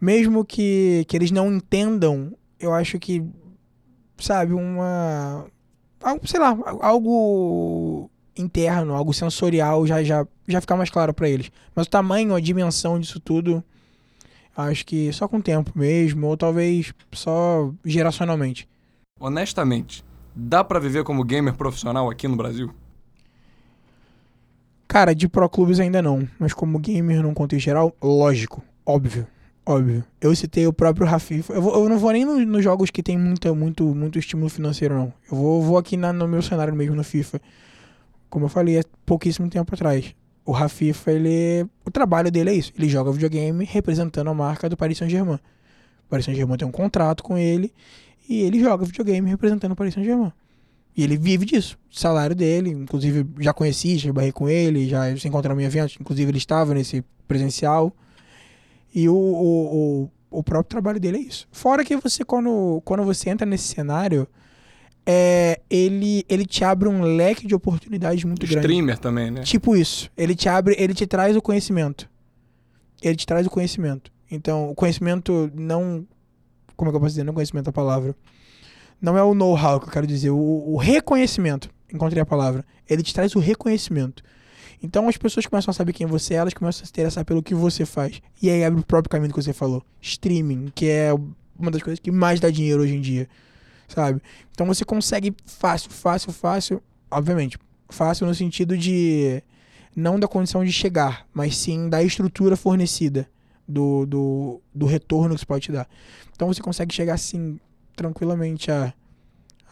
mesmo 0.00 0.44
que, 0.44 1.04
que 1.08 1.16
eles 1.16 1.30
não 1.30 1.52
entendam, 1.52 2.34
eu 2.58 2.72
acho 2.72 2.98
que, 2.98 3.24
sabe, 4.18 4.52
uma 4.52 5.46
algo, 6.02 6.26
sei 6.26 6.40
lá, 6.40 6.56
algo 6.80 8.10
interno, 8.36 8.94
algo 8.94 9.12
sensorial 9.12 9.86
já 9.86 10.02
já 10.02 10.26
já 10.46 10.60
fica 10.60 10.76
mais 10.76 10.90
claro 10.90 11.12
pra 11.12 11.28
eles. 11.28 11.50
Mas 11.74 11.86
o 11.86 11.90
tamanho, 11.90 12.34
a 12.34 12.40
dimensão 12.40 12.98
disso 12.98 13.20
tudo, 13.20 13.62
acho 14.56 14.86
que 14.86 15.12
só 15.12 15.28
com 15.28 15.38
o 15.38 15.42
tempo 15.42 15.72
mesmo, 15.74 16.26
ou 16.26 16.36
talvez 16.36 16.92
só 17.12 17.72
geracionalmente. 17.84 18.68
Honestamente, 19.20 20.04
dá 20.34 20.62
pra 20.62 20.78
viver 20.78 21.04
como 21.04 21.24
gamer 21.24 21.54
profissional 21.54 22.10
aqui 22.10 22.28
no 22.28 22.36
Brasil? 22.36 22.70
Cara, 24.86 25.14
de 25.14 25.28
pro 25.28 25.48
clubes 25.48 25.78
ainda 25.80 26.00
não, 26.00 26.26
mas 26.38 26.54
como 26.54 26.78
gamer 26.78 27.22
num 27.22 27.34
contexto 27.34 27.64
geral, 27.64 27.94
lógico, 28.02 28.62
óbvio, 28.86 29.26
óbvio. 29.66 30.02
Eu 30.20 30.34
citei 30.34 30.66
o 30.66 30.72
próprio 30.72 31.06
Rafif. 31.06 31.50
Eu, 31.50 31.62
eu 31.62 31.88
não 31.88 31.98
vou 31.98 32.10
nem 32.12 32.24
no- 32.24 32.44
nos 32.46 32.64
jogos 32.64 32.90
que 32.90 33.02
tem 33.02 33.18
muita, 33.18 33.52
muito, 33.54 33.84
muito 33.94 34.18
estímulo 34.18 34.48
financeiro, 34.48 34.94
não. 34.94 35.12
Eu 35.30 35.36
vou, 35.36 35.62
vou 35.62 35.76
aqui 35.78 35.96
na- 35.96 36.12
no 36.12 36.26
meu 36.26 36.40
cenário 36.40 36.74
mesmo, 36.74 36.94
no 36.96 37.04
FIFA. 37.04 37.38
Como 38.30 38.46
eu 38.46 38.48
falei 38.48 38.78
há 38.78 38.82
pouquíssimo 39.04 39.48
tempo 39.50 39.74
atrás. 39.74 40.14
O 40.44 40.52
Rafifa, 40.52 41.12
ele. 41.12 41.66
O 41.84 41.90
trabalho 41.90 42.30
dele 42.30 42.48
é 42.50 42.54
isso. 42.54 42.72
Ele 42.78 42.88
joga 42.88 43.12
videogame 43.12 43.66
representando 43.66 44.28
a 44.30 44.34
marca 44.34 44.70
do 44.70 44.76
Paris 44.76 44.96
Saint-Germain. 44.96 45.34
O 45.36 46.08
Paris 46.08 46.24
Saint-Germain 46.24 46.56
tem 46.56 46.66
um 46.66 46.72
contrato 46.72 47.22
com 47.22 47.36
ele 47.36 47.74
e 48.28 48.42
ele 48.42 48.60
joga 48.60 48.84
videogame 48.84 49.28
representando 49.28 49.72
o 49.72 49.76
Paris 49.76 49.94
Saint-Germain. 49.94 50.32
E 50.96 51.02
ele 51.04 51.16
vive 51.16 51.46
disso. 51.46 51.78
O 51.90 51.98
salário 51.98 52.34
dele, 52.34 52.70
inclusive 52.70 53.24
já 53.38 53.52
conheci, 53.52 53.96
já 53.98 54.12
barrei 54.12 54.32
com 54.32 54.48
ele, 54.48 54.88
já 54.88 55.16
se 55.16 55.28
encontramos 55.28 55.62
em 55.62 55.66
eventos, 55.66 55.96
inclusive 56.00 56.30
ele 56.30 56.38
estava 56.38 56.74
nesse 56.74 57.04
presencial. 57.26 57.94
E 58.94 59.08
o, 59.08 59.14
o, 59.14 60.08
o, 60.30 60.38
o 60.38 60.42
próprio 60.42 60.68
trabalho 60.68 60.98
dele 60.98 61.18
é 61.18 61.20
isso. 61.20 61.46
Fora 61.52 61.84
que 61.84 61.96
você, 61.96 62.24
quando, 62.24 62.82
quando 62.84 63.04
você 63.04 63.30
entra 63.30 63.46
nesse 63.46 63.68
cenário, 63.68 64.26
é, 65.06 65.60
ele, 65.70 66.24
ele 66.28 66.44
te 66.44 66.62
abre 66.64 66.86
um 66.86 67.02
leque 67.02 67.46
de 67.46 67.54
oportunidades 67.54 68.24
muito 68.24 68.46
grande. 68.46 68.58
Streamer 68.58 68.98
também, 68.98 69.30
né? 69.30 69.42
Tipo 69.42 69.74
isso. 69.74 70.10
Ele 70.16 70.34
te 70.34 70.48
abre, 70.48 70.74
ele 70.78 70.92
te 70.92 71.06
traz 71.06 71.34
o 71.34 71.40
conhecimento. 71.40 72.10
Ele 73.00 73.16
te 73.16 73.24
traz 73.24 73.46
o 73.46 73.50
conhecimento. 73.50 74.12
Então, 74.30 74.70
o 74.70 74.74
conhecimento 74.74 75.50
não. 75.54 76.06
Como 76.78 76.88
é 76.88 76.92
que 76.92 76.96
eu 76.96 77.00
posso 77.00 77.10
dizer? 77.10 77.24
Não 77.24 77.34
conhecimento 77.34 77.66
é 77.66 77.70
a 77.70 77.72
palavra. 77.72 78.14
Não 79.02 79.18
é 79.18 79.22
o 79.22 79.34
know-how 79.34 79.80
que 79.80 79.88
eu 79.88 79.92
quero 79.92 80.06
dizer. 80.06 80.30
O, 80.30 80.36
o 80.38 80.76
reconhecimento. 80.76 81.68
Encontrei 81.92 82.22
a 82.22 82.24
palavra. 82.24 82.64
Ele 82.88 83.02
te 83.02 83.12
traz 83.12 83.34
o 83.34 83.40
reconhecimento. 83.40 84.22
Então 84.80 85.08
as 85.08 85.16
pessoas 85.16 85.44
começam 85.44 85.72
a 85.72 85.74
saber 85.74 85.92
quem 85.92 86.06
você 86.06 86.34
é, 86.34 86.36
elas 86.36 86.54
começam 86.54 86.84
a 86.84 86.86
se 86.86 86.92
interessar 86.92 87.24
pelo 87.24 87.42
que 87.42 87.52
você 87.52 87.84
faz. 87.84 88.22
E 88.40 88.48
aí 88.48 88.64
abre 88.64 88.80
o 88.80 88.84
próprio 88.84 89.10
caminho 89.10 89.34
que 89.34 89.42
você 89.42 89.52
falou. 89.52 89.82
Streaming, 90.00 90.70
que 90.72 90.86
é 90.86 91.12
uma 91.58 91.72
das 91.72 91.82
coisas 91.82 91.98
que 91.98 92.12
mais 92.12 92.38
dá 92.38 92.48
dinheiro 92.48 92.80
hoje 92.82 92.94
em 92.94 93.00
dia. 93.00 93.28
Sabe? 93.88 94.22
Então 94.52 94.64
você 94.64 94.84
consegue 94.84 95.34
fácil, 95.44 95.90
fácil, 95.90 96.32
fácil. 96.32 96.82
Obviamente, 97.10 97.58
fácil 97.88 98.24
no 98.24 98.34
sentido 98.36 98.78
de 98.78 99.42
não 99.96 100.20
da 100.20 100.28
condição 100.28 100.64
de 100.64 100.70
chegar, 100.70 101.26
mas 101.34 101.56
sim 101.56 101.88
da 101.88 102.04
estrutura 102.04 102.56
fornecida, 102.56 103.28
do, 103.68 104.06
do, 104.06 104.60
do 104.74 104.86
retorno 104.86 105.30
que 105.34 105.36
isso 105.40 105.46
pode 105.46 105.64
te 105.66 105.72
dar. 105.72 105.86
Então 106.34 106.48
você 106.48 106.62
consegue 106.62 106.94
chegar 106.94 107.14
assim 107.14 107.60
tranquilamente 107.94 108.70
a, 108.70 108.94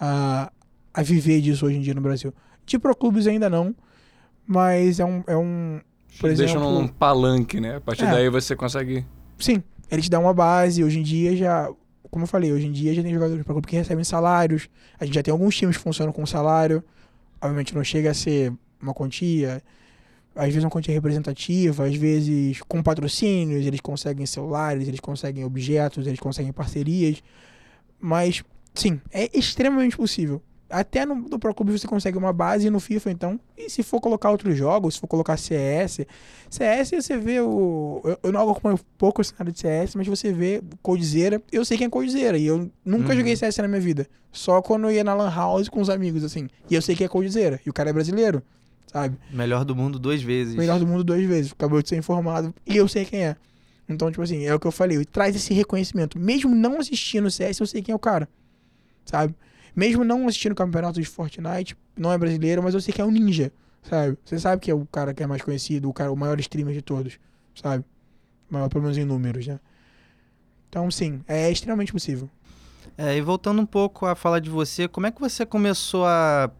a, 0.00 0.52
a 0.92 1.02
viver 1.02 1.40
disso 1.40 1.64
hoje 1.66 1.76
em 1.78 1.80
dia 1.80 1.94
no 1.94 2.00
Brasil. 2.00 2.34
De 2.66 2.78
pro 2.78 2.94
clubes 2.94 3.26
ainda 3.26 3.48
não, 3.48 3.74
mas 4.46 5.00
é 5.00 5.04
um, 5.04 5.22
é 5.26 5.36
um 5.36 5.80
Por 6.20 6.28
Deixam 6.34 6.60
exemplo, 6.60 6.72
num 6.80 6.88
palanque, 6.88 7.60
né? 7.60 7.76
A 7.76 7.80
partir 7.80 8.04
É. 8.04 8.10
daí 8.10 8.28
você 8.28 8.54
consegue. 8.54 9.06
Sim, 9.38 9.62
ele 9.90 10.02
te 10.02 10.10
dá 10.10 10.18
uma 10.18 10.34
base. 10.34 10.82
Hoje 10.82 10.98
em 10.98 11.02
dia 11.02 11.36
já, 11.36 11.70
como 12.10 12.24
eu 12.24 12.28
falei, 12.28 12.52
hoje 12.52 12.66
em 12.66 12.72
dia 12.72 12.92
já 12.94 13.02
tem 13.02 13.14
jogadores 13.14 13.44
para 13.44 13.54
clube 13.54 13.66
que 13.68 13.76
recebem 13.76 14.04
salários. 14.04 14.68
A 14.98 15.04
gente 15.04 15.14
já 15.14 15.22
tem 15.22 15.32
alguns 15.32 15.56
times 15.56 15.76
que 15.76 15.82
funcionam 15.82 16.12
com 16.12 16.26
salário. 16.26 16.82
Obviamente 17.40 17.74
não 17.74 17.84
chega 17.84 18.10
a 18.10 18.14
ser 18.14 18.52
uma 18.82 18.92
quantia, 18.92 19.62
às 20.36 20.46
vezes 20.48 20.62
uma 20.64 20.70
quantia 20.70 20.92
representativa, 20.94 21.86
às 21.86 21.94
vezes 21.96 22.60
com 22.68 22.82
patrocínios, 22.82 23.66
eles 23.66 23.80
conseguem 23.80 24.26
celulares, 24.26 24.86
eles 24.86 25.00
conseguem 25.00 25.44
objetos, 25.44 26.06
eles 26.06 26.20
conseguem 26.20 26.52
parcerias. 26.52 27.22
Mas, 27.98 28.42
sim, 28.74 29.00
é 29.12 29.30
extremamente 29.36 29.96
possível. 29.96 30.42
Até 30.68 31.06
no, 31.06 31.14
no 31.14 31.38
Pro 31.38 31.54
Clube 31.54 31.70
você 31.78 31.86
consegue 31.86 32.18
uma 32.18 32.32
base 32.32 32.68
no 32.70 32.80
FIFA, 32.80 33.12
então. 33.12 33.40
E 33.56 33.70
se 33.70 33.84
for 33.84 34.00
colocar 34.00 34.30
outros 34.32 34.56
jogos, 34.58 34.94
se 34.94 35.00
for 35.00 35.06
colocar 35.06 35.36
CS, 35.36 36.00
CS 36.50 36.90
você 36.90 37.16
vê 37.16 37.40
o. 37.40 38.00
Eu, 38.04 38.18
eu 38.24 38.32
não 38.32 38.50
acompanho 38.50 38.78
pouco 38.98 39.20
o 39.20 39.24
cenário 39.24 39.52
de 39.52 39.60
CS, 39.60 39.94
mas 39.94 40.08
você 40.08 40.32
vê 40.32 40.60
Coldzera. 40.82 41.40
Eu 41.52 41.64
sei 41.64 41.78
quem 41.78 41.86
é 41.86 41.90
Coldzera. 41.90 42.36
E 42.36 42.46
eu 42.46 42.68
nunca 42.84 43.10
Uhum. 43.12 43.16
joguei 43.16 43.36
CS 43.36 43.56
na 43.58 43.68
minha 43.68 43.80
vida. 43.80 44.08
Só 44.32 44.60
quando 44.60 44.84
eu 44.84 44.90
ia 44.90 45.04
na 45.04 45.14
Lan 45.14 45.30
House 45.32 45.68
com 45.68 45.80
os 45.80 45.88
amigos, 45.88 46.24
assim. 46.24 46.48
E 46.68 46.74
eu 46.74 46.82
sei 46.82 46.96
que 46.96 47.04
é 47.04 47.08
Coldzera. 47.08 47.60
E 47.64 47.70
o 47.70 47.72
cara 47.72 47.90
é 47.90 47.92
brasileiro, 47.92 48.42
sabe? 48.86 49.18
Melhor 49.30 49.64
do 49.64 49.74
mundo 49.74 49.98
duas 49.98 50.22
vezes. 50.22 50.54
Melhor 50.54 50.78
do 50.78 50.86
mundo 50.86 51.04
duas 51.04 51.24
vezes. 51.24 51.52
Acabou 51.52 51.82
de 51.82 51.88
ser 51.88 51.96
informado. 51.96 52.54
E 52.66 52.76
eu 52.76 52.88
sei 52.88 53.04
quem 53.04 53.24
é. 53.24 53.36
Então, 53.88 54.10
tipo 54.10 54.22
assim, 54.22 54.44
é 54.44 54.54
o 54.54 54.58
que 54.58 54.66
eu 54.66 54.72
falei. 54.72 55.04
Traz 55.04 55.36
esse 55.36 55.54
reconhecimento. 55.54 56.18
Mesmo 56.18 56.54
não 56.54 56.78
assistindo 56.78 57.30
CS, 57.30 57.60
eu 57.60 57.66
sei 57.66 57.82
quem 57.82 57.92
é 57.92 57.96
o 57.96 57.98
cara. 57.98 58.28
Sabe? 59.04 59.34
Mesmo 59.74 60.04
não 60.04 60.26
assistindo 60.26 60.54
campeonatos 60.54 61.00
de 61.00 61.08
Fortnite, 61.08 61.76
não 61.96 62.12
é 62.12 62.18
brasileiro, 62.18 62.62
mas 62.62 62.74
eu 62.74 62.80
sei 62.80 62.92
que 62.92 63.00
é 63.00 63.04
um 63.04 63.10
ninja. 63.10 63.52
Sabe? 63.82 64.18
Você 64.24 64.38
sabe 64.38 64.60
que 64.60 64.70
é 64.70 64.74
o 64.74 64.86
cara 64.86 65.14
que 65.14 65.22
é 65.22 65.26
mais 65.26 65.42
conhecido, 65.42 65.88
o 65.88 65.92
cara, 65.92 66.10
o 66.10 66.16
maior 66.16 66.40
streamer 66.40 66.74
de 66.74 66.82
todos. 66.82 67.18
Sabe? 67.54 67.84
Maior, 68.50 68.68
pelo 68.68 68.82
menos 68.82 68.96
em 68.98 69.04
números, 69.04 69.46
né? 69.46 69.60
Então, 70.68 70.90
sim, 70.90 71.22
é 71.28 71.50
extremamente 71.50 71.92
possível. 71.92 72.28
É, 72.98 73.16
e 73.16 73.20
voltando 73.20 73.60
um 73.60 73.66
pouco 73.66 74.06
a 74.06 74.14
falar 74.14 74.40
de 74.40 74.50
você, 74.50 74.88
como 74.88 75.06
é 75.06 75.10
que 75.10 75.20
você 75.20 75.44
começou 75.44 76.06
a 76.06 76.50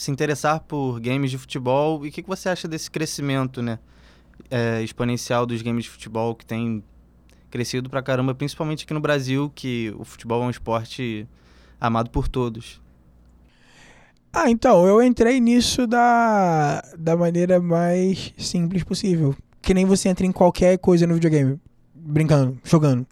se 0.00 0.10
interessar 0.10 0.60
por 0.60 1.00
games 1.00 1.30
de 1.30 1.38
futebol 1.38 2.04
e 2.04 2.08
o 2.08 2.12
que, 2.12 2.22
que 2.22 2.28
você 2.28 2.48
acha 2.48 2.66
desse 2.66 2.90
crescimento, 2.90 3.60
né? 3.60 3.78
é, 4.48 4.82
exponencial 4.82 5.44
dos 5.44 5.60
games 5.62 5.84
de 5.84 5.90
futebol 5.90 6.34
que 6.34 6.46
tem 6.46 6.82
crescido 7.50 7.90
pra 7.90 8.02
caramba, 8.02 8.34
principalmente 8.34 8.84
aqui 8.84 8.94
no 8.94 9.00
Brasil, 9.00 9.50
que 9.54 9.92
o 9.98 10.04
futebol 10.04 10.42
é 10.42 10.46
um 10.46 10.50
esporte 10.50 11.26
amado 11.80 12.10
por 12.10 12.28
todos. 12.28 12.80
Ah, 14.32 14.48
então, 14.48 14.86
eu 14.86 15.02
entrei 15.02 15.40
nisso 15.40 15.86
da, 15.88 16.80
da 16.96 17.16
maneira 17.16 17.58
mais 17.58 18.32
simples 18.38 18.84
possível. 18.84 19.34
Que 19.60 19.74
nem 19.74 19.84
você 19.84 20.08
entra 20.08 20.24
em 20.24 20.30
qualquer 20.30 20.78
coisa 20.78 21.06
no 21.06 21.14
videogame. 21.14 21.60
Brincando, 21.92 22.56
jogando. 22.62 23.04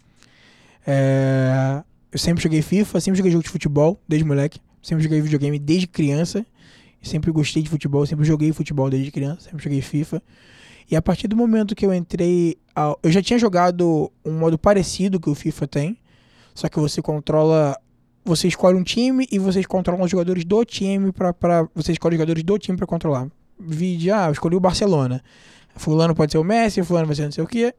É, 0.87 1.83
eu 2.11 2.17
sempre 2.17 2.41
joguei 2.41 2.61
FIFA, 2.61 3.01
sempre 3.01 3.17
joguei 3.17 3.31
jogo 3.33 3.43
de 3.43 3.49
futebol, 3.49 4.01
desde 4.07 4.25
moleque. 4.25 4.61
Sempre 4.81 5.03
joguei 5.03 5.19
videogame 5.19 5.59
desde 5.59 5.87
criança. 5.87 6.45
Sempre 7.01 7.31
gostei 7.31 7.63
de 7.63 7.69
futebol, 7.69 8.05
sempre 8.05 8.25
joguei 8.25 8.51
futebol 8.51 8.89
desde 8.89 9.11
criança, 9.11 9.49
sempre 9.49 9.63
joguei 9.63 9.81
FIFA. 9.81 10.21
E 10.89 10.95
a 10.95 11.01
partir 11.01 11.27
do 11.27 11.35
momento 11.35 11.75
que 11.75 11.85
eu 11.85 11.93
entrei. 11.93 12.57
Eu 13.03 13.11
já 13.11 13.21
tinha 13.21 13.37
jogado 13.37 14.11
um 14.25 14.31
modo 14.31 14.57
parecido 14.57 15.19
que 15.19 15.29
o 15.29 15.35
FIFA 15.35 15.67
tem. 15.67 15.97
Só 16.53 16.67
que 16.67 16.79
você 16.79 17.01
controla 17.01 17.77
você 18.29 18.47
escolhe 18.47 18.77
um 18.77 18.83
time 18.83 19.27
e 19.31 19.39
vocês 19.39 19.65
controlam 19.65 20.03
os 20.03 20.11
jogadores 20.11 20.45
do 20.45 20.63
time 20.63 21.11
para 21.11 21.67
você 21.73 21.91
escolhe 21.91 22.15
os 22.15 22.19
jogadores 22.19 22.43
do 22.43 22.59
time 22.59 22.77
para 22.77 22.85
controlar. 22.85 23.27
Vídeo, 23.59 24.13
ah, 24.13 24.27
eu 24.27 24.31
escolhi 24.31 24.55
o 24.55 24.59
Barcelona. 24.59 25.21
Fulano 25.75 26.13
pode 26.13 26.31
ser 26.31 26.37
o 26.37 26.43
Messi, 26.43 26.83
fulano 26.83 27.07
vai 27.07 27.15
ser 27.15 27.23
não 27.23 27.31
sei 27.31 27.43
o 27.43 27.47
quê. 27.47 27.73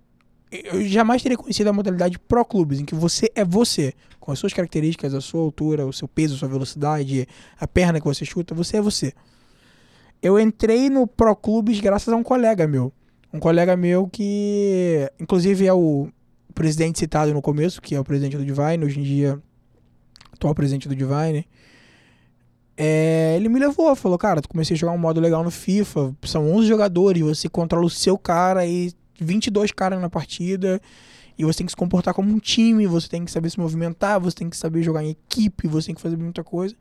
Eu 0.51 0.83
jamais 0.85 1.23
teria 1.23 1.39
conhecido 1.39 1.71
a 1.71 1.73
modalidade 1.73 2.19
Pro 2.19 2.45
Clubes, 2.45 2.81
em 2.81 2.85
que 2.85 2.95
você 2.95 3.31
é 3.35 3.45
você, 3.45 3.95
com 4.19 4.33
as 4.33 4.39
suas 4.39 4.53
características, 4.53 5.15
a 5.15 5.21
sua 5.21 5.41
altura, 5.41 5.87
o 5.87 5.93
seu 5.93 6.09
peso, 6.09 6.35
a 6.35 6.39
sua 6.39 6.49
velocidade, 6.49 7.27
a 7.59 7.69
perna 7.69 8.01
que 8.01 8.07
você 8.07 8.25
chuta, 8.25 8.55
você 8.55 8.79
é 8.79 8.81
você. 8.81 9.13
Eu 10.21 10.39
entrei 10.39 10.91
no 10.91 11.07
Pro 11.07 11.37
Clubes 11.37 11.81
graças 11.81 12.13
a 12.13 12.17
um 12.17 12.23
colega 12.23 12.67
meu. 12.67 12.93
Um 13.33 13.39
colega 13.39 13.77
meu 13.77 14.09
que, 14.09 15.11
inclusive, 15.21 15.67
é 15.67 15.73
o 15.73 16.09
presidente 16.53 16.99
citado 16.99 17.33
no 17.33 17.41
começo, 17.41 17.81
que 17.81 17.95
é 17.95 18.01
o 18.01 18.05
presidente 18.05 18.37
do 18.37 18.45
Divine, 18.45 18.85
hoje 18.85 18.99
em 18.99 19.05
dia 19.05 19.41
atual 20.33 20.55
presidente 20.55 20.89
do 20.89 20.97
Divine, 20.97 21.47
é, 22.77 23.35
ele 23.37 23.51
me 23.51 23.61
levou, 23.61 23.95
falou, 23.95 24.17
cara, 24.17 24.41
tu 24.41 24.49
comecei 24.49 24.75
a 24.75 24.79
jogar 24.79 24.93
um 24.93 24.99
modo 24.99 25.21
legal 25.21 25.45
no 25.45 25.51
FIFA, 25.51 26.15
são 26.23 26.51
11 26.51 26.67
jogadores, 26.67 27.23
você 27.23 27.47
controla 27.47 27.85
o 27.85 27.91
seu 27.91 28.17
cara 28.17 28.67
e 28.67 28.91
22 29.21 29.73
caras 29.73 30.01
na 30.01 30.09
partida, 30.09 30.81
e 31.39 31.45
você 31.45 31.59
tem 31.59 31.67
que 31.67 31.73
se 31.73 31.77
comportar 31.77 32.13
como 32.13 32.31
um 32.31 32.39
time, 32.39 32.87
você 32.87 33.09
tem 33.09 33.25
que 33.25 33.31
saber 33.31 33.51
se 33.51 33.59
movimentar, 33.59 34.21
você 34.21 34.37
tem 34.37 34.51
que 34.51 34.57
saber 34.57 34.83
jogar 34.83 35.05
em 35.05 35.11
equipe, 35.11 35.69
você 35.69 35.87
tem 35.87 35.95
que 35.95 36.01
fazer 36.01 36.17
muita 36.17 36.45
coisa. 36.45 36.75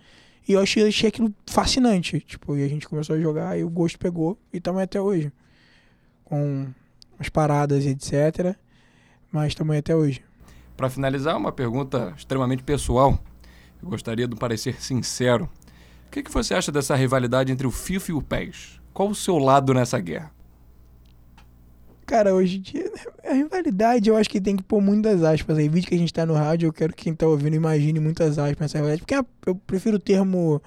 E 0.48 0.54
eu 0.54 0.60
achei, 0.60 0.88
achei 0.88 1.10
aquilo 1.10 1.34
fascinante, 1.46 2.20
tipo, 2.22 2.58
e 2.58 2.64
a 2.64 2.68
gente 2.68 2.88
começou 2.88 3.16
a 3.16 3.20
jogar 3.20 3.58
e 3.58 3.64
o 3.64 3.70
gosto 3.70 4.00
pegou, 4.00 4.38
e 4.52 4.58
estamos 4.58 4.82
até 4.82 5.00
hoje. 5.00 5.32
Com 6.26 6.68
as 7.20 7.30
paradas 7.30 7.86
e 7.86 7.90
etc, 7.90 8.56
mas 9.32 9.50
estamos 9.50 9.76
até 9.76 9.96
hoje. 9.96 10.22
Para 10.76 10.90
finalizar, 10.90 11.38
uma 11.38 11.52
pergunta 11.52 12.14
extremamente 12.18 12.64
pessoal. 12.64 13.20
Eu 13.82 13.90
gostaria 13.90 14.26
um 14.26 14.30
parecer 14.30 14.82
sincero. 14.82 15.50
O 16.08 16.12
que, 16.12 16.24
que 16.24 16.32
você 16.32 16.54
acha 16.54 16.72
dessa 16.72 16.96
rivalidade 16.96 17.52
entre 17.52 17.68
o 17.68 17.72
FIFA 17.72 18.12
e 18.12 18.14
o 18.14 18.22
PES? 18.22 18.82
Qual 18.94 19.10
o 19.10 19.16
seu 19.16 19.38
lado 19.38 19.74
nessa 19.74 20.00
guerra? 20.00 20.32
Cara, 22.10 22.34
hoje 22.34 22.58
em 22.58 22.62
dia, 22.62 22.92
a 23.24 23.34
rivalidade 23.34 24.10
eu 24.10 24.18
acho 24.18 24.28
que 24.28 24.42
tem 24.42 24.56
que 24.56 24.64
pôr 24.64 24.82
muitas 24.82 25.22
aspas 25.22 25.60
aí. 25.60 25.70
Vídeo 25.70 25.88
que 25.88 25.94
a 25.94 25.98
gente 25.98 26.12
tá 26.12 26.26
no 26.26 26.34
rádio, 26.34 26.66
eu 26.66 26.74
quero 26.74 26.92
que 26.92 27.04
quem 27.04 27.14
tá 27.14 27.28
ouvindo 27.28 27.56
imagine 27.56 28.00
muitas 28.00 28.40
aspas 28.40 28.60
nessa 28.60 28.80
rivalidade. 28.80 29.04
Porque 29.04 29.16
eu 29.46 29.54
prefiro 29.54 29.98
o 29.98 30.00
termo, 30.00 30.60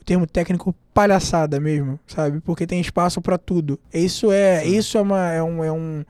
o 0.00 0.04
termo 0.04 0.26
técnico 0.26 0.74
palhaçada 0.92 1.60
mesmo, 1.60 2.00
sabe? 2.04 2.40
Porque 2.40 2.66
tem 2.66 2.80
espaço 2.80 3.20
pra 3.20 3.38
tudo. 3.38 3.78
Isso 3.94 4.32
é, 4.32 4.62
Sim. 4.64 4.76
isso 4.76 4.98
é 4.98 5.00
uma, 5.02 5.30
é 5.30 5.40
um, 5.40 5.62
é 5.62 5.70
um, 5.70 6.04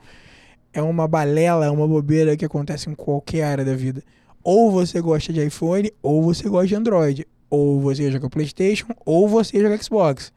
é 0.73 0.81
uma 0.81 1.07
balela, 1.07 1.67
é 1.67 1.69
uma 1.69 1.87
bobeira 1.87 2.35
que 2.35 2.43
acontece 2.43 2.89
em 2.89 2.95
qualquer 2.95 3.43
área 3.43 3.63
da 3.63 3.75
vida. 3.75 4.01
Ou 4.43 4.71
você 4.71 4.99
gosta 4.99 5.31
de 5.31 5.45
iPhone, 5.45 5.91
ou 6.01 6.23
você 6.23 6.49
gosta 6.49 6.65
de 6.65 6.75
Android. 6.75 7.27
Ou 7.47 7.79
você 7.79 8.11
joga 8.11 8.27
PlayStation, 8.27 8.87
ou 9.05 9.29
você 9.29 9.61
joga 9.61 9.77
Xbox. 9.77 10.33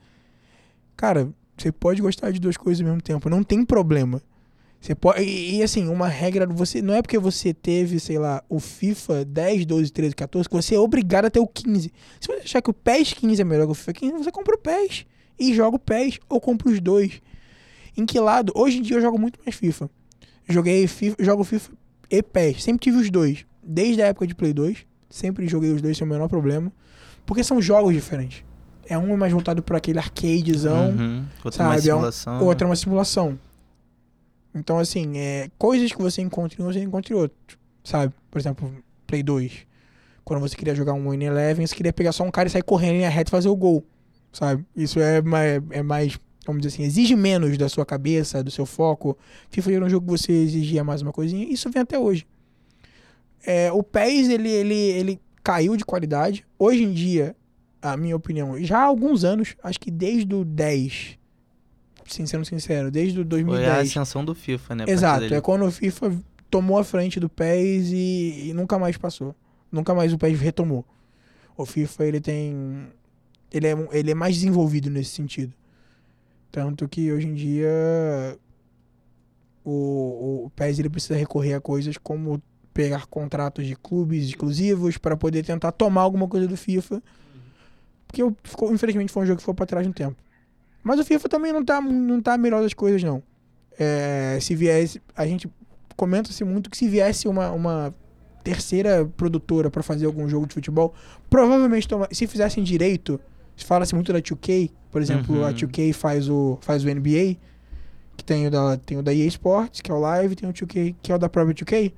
Cara, 0.94 1.30
você 1.60 1.70
pode 1.70 2.00
gostar 2.00 2.30
de 2.30 2.40
duas 2.40 2.56
coisas 2.56 2.80
ao 2.80 2.86
mesmo 2.86 3.02
tempo, 3.02 3.28
não 3.28 3.42
tem 3.42 3.64
problema. 3.64 4.22
Você 4.80 4.94
pode, 4.94 5.22
e, 5.22 5.56
e, 5.56 5.62
assim, 5.62 5.88
uma 5.88 6.08
regra, 6.08 6.46
você 6.46 6.80
não 6.80 6.94
é 6.94 7.02
porque 7.02 7.18
você 7.18 7.52
teve, 7.52 8.00
sei 8.00 8.18
lá, 8.18 8.42
o 8.48 8.58
FIFA 8.58 9.26
10, 9.26 9.66
12, 9.66 9.92
13, 9.92 10.14
14 10.14 10.48
que 10.48 10.54
você 10.54 10.74
é 10.74 10.78
obrigado 10.78 11.26
a 11.26 11.30
ter 11.30 11.38
o 11.38 11.46
15. 11.46 11.92
Se 12.18 12.26
você 12.26 12.40
achar 12.42 12.62
que 12.62 12.70
o 12.70 12.72
PES 12.72 13.12
15 13.12 13.42
é 13.42 13.44
melhor 13.44 13.66
que 13.66 13.72
o 13.72 13.74
FIFA 13.74 13.92
15, 13.92 14.12
você 14.24 14.32
compra 14.32 14.54
o 14.54 14.58
PES 14.58 15.04
e 15.38 15.52
joga 15.52 15.76
o 15.76 15.78
PES 15.78 16.18
ou 16.30 16.40
compra 16.40 16.70
os 16.70 16.80
dois. 16.80 17.20
Em 17.94 18.06
que 18.06 18.18
lado? 18.18 18.52
Hoje 18.56 18.78
em 18.78 18.82
dia 18.82 18.96
eu 18.96 19.02
jogo 19.02 19.18
muito 19.18 19.38
mais 19.44 19.54
FIFA. 19.54 19.90
Joguei 20.48 20.86
FIFA, 20.86 21.16
jogo 21.20 21.44
FIFA 21.44 21.72
e 22.10 22.22
PES, 22.22 22.62
sempre 22.62 22.80
tive 22.80 22.96
os 22.96 23.10
dois, 23.10 23.44
desde 23.62 24.02
a 24.02 24.06
época 24.06 24.26
de 24.26 24.34
Play 24.34 24.54
2, 24.54 24.78
sempre 25.10 25.46
joguei 25.46 25.70
os 25.70 25.82
dois 25.82 25.96
sem 25.96 26.06
o 26.06 26.10
menor 26.10 26.28
problema, 26.28 26.72
porque 27.26 27.44
são 27.44 27.60
jogos 27.60 27.94
diferentes. 27.94 28.42
É 28.90 28.98
um 28.98 29.12
é 29.14 29.16
mais 29.16 29.32
voltado 29.32 29.62
para 29.62 29.78
aquele 29.78 29.98
arcadezão, 29.98 30.90
Uhum. 30.90 31.24
Outra 31.44 31.64
mais 31.64 31.80
sabe, 31.84 31.90
é 31.90 31.94
um- 31.94 31.98
simulação. 31.98 32.44
outra 32.44 32.66
é 32.66 32.68
uma 32.68 32.76
simulação. 32.76 33.38
Então, 34.54 34.78
assim, 34.78 35.16
é, 35.16 35.48
coisas 35.56 35.92
que 35.92 36.02
você 36.02 36.20
encontra 36.20 36.60
em 36.60 36.64
um, 36.64 36.72
você 36.72 36.82
encontra 36.82 37.14
em 37.14 37.16
outro. 37.16 37.56
Sabe? 37.84 38.12
Por 38.30 38.38
exemplo, 38.38 38.72
Play 39.06 39.22
2. 39.22 39.66
Quando 40.24 40.40
você 40.40 40.56
queria 40.56 40.74
jogar 40.74 40.92
um 40.92 41.04
N11, 41.12 41.66
você 41.68 41.74
queria 41.74 41.92
pegar 41.92 42.12
só 42.12 42.24
um 42.24 42.30
cara 42.30 42.48
e 42.48 42.50
sair 42.50 42.62
correndo 42.62 42.94
em 42.94 42.96
linha 42.98 43.08
reta 43.08 43.30
e 43.30 43.32
fazer 43.32 43.48
o 43.48 43.54
gol. 43.56 43.84
Sabe? 44.32 44.64
Isso 44.76 44.98
é 45.00 45.22
mais, 45.22 45.62
é 45.70 45.82
mais, 45.82 46.18
vamos 46.46 46.62
dizer 46.62 46.74
assim, 46.74 46.82
exige 46.84 47.14
menos 47.16 47.56
da 47.56 47.68
sua 47.68 47.86
cabeça, 47.86 48.42
do 48.42 48.50
seu 48.50 48.66
foco. 48.66 49.16
FIFA 49.50 49.72
era 49.72 49.84
um 49.84 49.88
jogo 49.88 50.06
que 50.12 50.18
você 50.18 50.32
exigia 50.32 50.82
mais 50.84 51.00
uma 51.00 51.12
coisinha. 51.12 51.46
Isso 51.48 51.70
vem 51.70 51.82
até 51.82 51.98
hoje. 51.98 52.26
É, 53.46 53.70
o 53.72 53.82
PES, 53.82 54.28
ele, 54.28 54.48
ele, 54.50 54.74
ele 54.74 55.20
caiu 55.42 55.76
de 55.76 55.84
qualidade. 55.84 56.44
Hoje 56.58 56.82
em 56.84 56.92
dia, 56.92 57.34
a 57.82 57.96
minha 57.96 58.16
opinião, 58.16 58.60
já 58.62 58.78
há 58.78 58.84
alguns 58.84 59.24
anos, 59.24 59.54
acho 59.62 59.78
que 59.80 59.90
desde 59.90 60.34
o 60.34 60.44
10, 60.44 61.18
sim, 62.06 62.26
sendo 62.26 62.44
sincero, 62.44 62.90
desde 62.90 63.20
o 63.20 63.22
Foi 63.22 63.38
a 63.38 63.44
2010. 63.44 63.88
ascensão 63.88 64.24
do 64.24 64.34
FIFA, 64.34 64.74
né? 64.74 64.84
Exato, 64.86 65.32
é 65.32 65.40
quando 65.40 65.64
o 65.64 65.70
FIFA 65.70 66.16
tomou 66.50 66.78
a 66.78 66.84
frente 66.84 67.20
do 67.20 67.28
PES 67.28 67.92
e, 67.92 68.48
e 68.48 68.52
nunca 68.54 68.78
mais 68.78 68.96
passou. 68.96 69.34
Nunca 69.70 69.94
mais 69.94 70.12
o 70.12 70.18
PES 70.18 70.40
retomou. 70.40 70.84
O 71.56 71.64
FIFA, 71.64 72.04
ele 72.06 72.20
tem... 72.20 72.88
Ele 73.52 73.66
é, 73.66 73.88
ele 73.92 74.10
é 74.10 74.14
mais 74.14 74.34
desenvolvido 74.34 74.90
nesse 74.90 75.10
sentido. 75.10 75.52
Tanto 76.50 76.88
que 76.88 77.12
hoje 77.12 77.28
em 77.28 77.34
dia 77.34 78.36
o, 79.64 80.44
o 80.46 80.50
PES 80.56 80.78
ele 80.78 80.90
precisa 80.90 81.14
recorrer 81.14 81.54
a 81.54 81.60
coisas 81.60 81.96
como 81.96 82.42
pegar 82.72 83.06
contratos 83.06 83.66
de 83.66 83.76
clubes 83.76 84.26
exclusivos 84.26 84.96
para 84.96 85.16
poder 85.16 85.44
tentar 85.44 85.72
tomar 85.72 86.02
alguma 86.02 86.26
coisa 86.26 86.46
do 86.48 86.56
FIFA. 86.56 87.02
Porque 88.10 88.22
o- 88.24 88.36
ficou, 88.42 88.72
infelizmente 88.74 89.12
foi 89.12 89.22
um 89.22 89.26
jogo 89.26 89.38
que 89.38 89.44
foi 89.44 89.54
para 89.54 89.66
trás 89.66 89.86
no 89.86 89.92
tempo. 89.92 90.16
Mas 90.82 90.98
o 90.98 91.04
FIFA 91.04 91.28
também 91.28 91.52
não 91.52 91.64
tá, 91.64 91.80
não 91.80 92.20
tá 92.20 92.36
melhor 92.36 92.62
das 92.62 92.74
coisas, 92.74 93.02
não. 93.02 93.22
É, 93.78 94.36
se 94.40 94.54
viesse. 94.54 95.00
A 95.14 95.26
gente 95.26 95.48
comenta-se 95.96 96.42
muito 96.42 96.68
que 96.70 96.76
se 96.76 96.88
viesse 96.88 97.28
uma, 97.28 97.50
uma 97.52 97.94
terceira 98.42 99.04
produtora 99.16 99.70
pra 99.70 99.82
fazer 99.82 100.06
algum 100.06 100.28
jogo 100.28 100.46
de 100.46 100.54
futebol, 100.54 100.92
provavelmente 101.28 101.86
toma- 101.86 102.08
se 102.10 102.26
fizessem 102.26 102.64
direito, 102.64 103.20
se 103.56 103.64
fala-se 103.64 103.94
muito 103.94 104.12
da 104.12 104.20
2K, 104.20 104.70
por 104.90 105.00
exemplo, 105.02 105.36
Uhum. 105.36 105.44
a 105.44 105.52
2K 105.52 105.92
faz 105.92 106.28
o, 106.28 106.58
faz 106.62 106.82
o 106.82 106.88
NBA, 106.88 107.36
que 108.16 108.24
tem 108.24 108.46
o, 108.46 108.50
da, 108.50 108.76
tem 108.78 108.98
o 108.98 109.02
da 109.02 109.14
EA 109.14 109.26
Sports, 109.26 109.80
que 109.82 109.90
é 109.90 109.94
o 109.94 109.98
Live, 110.00 110.34
tem 110.36 110.48
o 110.48 110.52
2K, 110.52 110.94
que 111.02 111.12
é 111.12 111.14
o 111.14 111.18
da 111.18 111.28
própria 111.28 111.54
2K. 111.54 111.92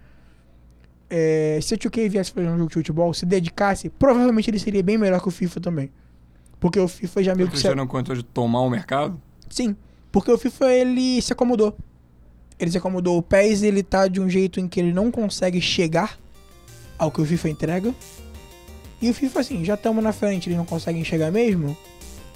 É, 1.09 1.59
se 1.63 1.75
a 1.75 1.77
2K 1.79 2.09
viesse 2.09 2.33
fazer 2.33 2.49
um 2.49 2.57
jogo 2.59 2.69
de 2.69 2.75
futebol, 2.75 3.13
se 3.15 3.25
dedicasse, 3.27 3.89
provavelmente 3.91 4.51
ele 4.51 4.59
seria 4.59 4.83
bem 4.83 4.97
melhor 4.99 5.21
que 5.21 5.29
o 5.29 5.31
FIFA 5.31 5.61
também. 5.61 5.91
Porque 6.63 6.79
o 6.79 6.87
FIFA 6.87 7.23
já 7.25 7.35
meio 7.35 7.49
que 7.49 7.57
se, 7.57 7.63
Cristiano 7.65 7.89
conta 7.89 8.15
de 8.15 8.23
tomar 8.23 8.61
o 8.61 8.71
mercado? 8.71 9.21
Sim, 9.51 9.75
porque 10.13 10.31
o 10.31 10.39
FIFA 10.39 10.73
ele 10.73 11.21
se 11.21 11.33
acomodou. 11.33 11.77
Ele 12.57 12.71
se 12.71 12.79
acomodou. 12.79 13.19
O 13.19 13.23
PES 13.23 13.65
ele 13.65 13.83
tá 13.83 14.07
de 14.07 14.21
um 14.21 14.31
jeito 14.31 14.61
em 14.61 14.69
que 14.69 14.79
ele 14.79 14.93
não 14.93 15.11
consegue 15.11 15.61
chegar 15.61 16.17
ao 16.97 17.11
que 17.11 17.21
o 17.21 17.25
FIFA 17.25 17.49
entrega. 17.49 17.95
E 19.01 19.11
o 19.11 19.15
FIFA, 19.15 19.41
assim, 19.41 19.65
já 19.65 19.75
estamos 19.75 20.05
na 20.05 20.13
frente, 20.13 20.49
eles 20.49 20.57
não 20.57 20.65
conseguem 20.65 21.03
chegar 21.05 21.33
mesmo. 21.33 21.77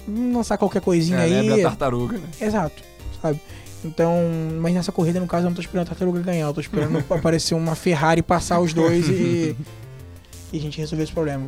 Lançar 0.05 0.57
qualquer 0.57 0.81
coisinha 0.81 1.19
É, 1.19 1.23
aí. 1.23 1.49
lembra 1.49 1.67
a 1.67 1.69
tartaruga, 1.69 2.17
né? 2.17 2.27
Exato, 2.41 2.83
sabe? 3.21 3.39
Então, 3.85 4.13
mas 4.59 4.73
nessa 4.73 4.91
corrida, 4.91 5.21
no 5.21 5.27
caso, 5.27 5.45
eu 5.45 5.49
não 5.51 5.55
tô 5.55 5.61
esperando 5.61 5.85
a 5.85 5.89
tartaruga 5.89 6.19
ganhar, 6.19 6.47
eu 6.47 6.53
tô 6.53 6.59
esperando 6.59 6.97
aparecer 7.09 7.55
uma 7.55 7.75
Ferrari 7.75 8.21
passar 8.21 8.59
os 8.59 8.73
dois 8.73 9.07
e, 9.07 9.55
e 10.51 10.57
a 10.57 10.59
gente 10.59 10.77
resolver 10.77 11.05
esse 11.05 11.13
problema. 11.13 11.47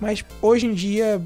Mas 0.00 0.24
hoje 0.40 0.66
em 0.66 0.72
dia, 0.72 1.20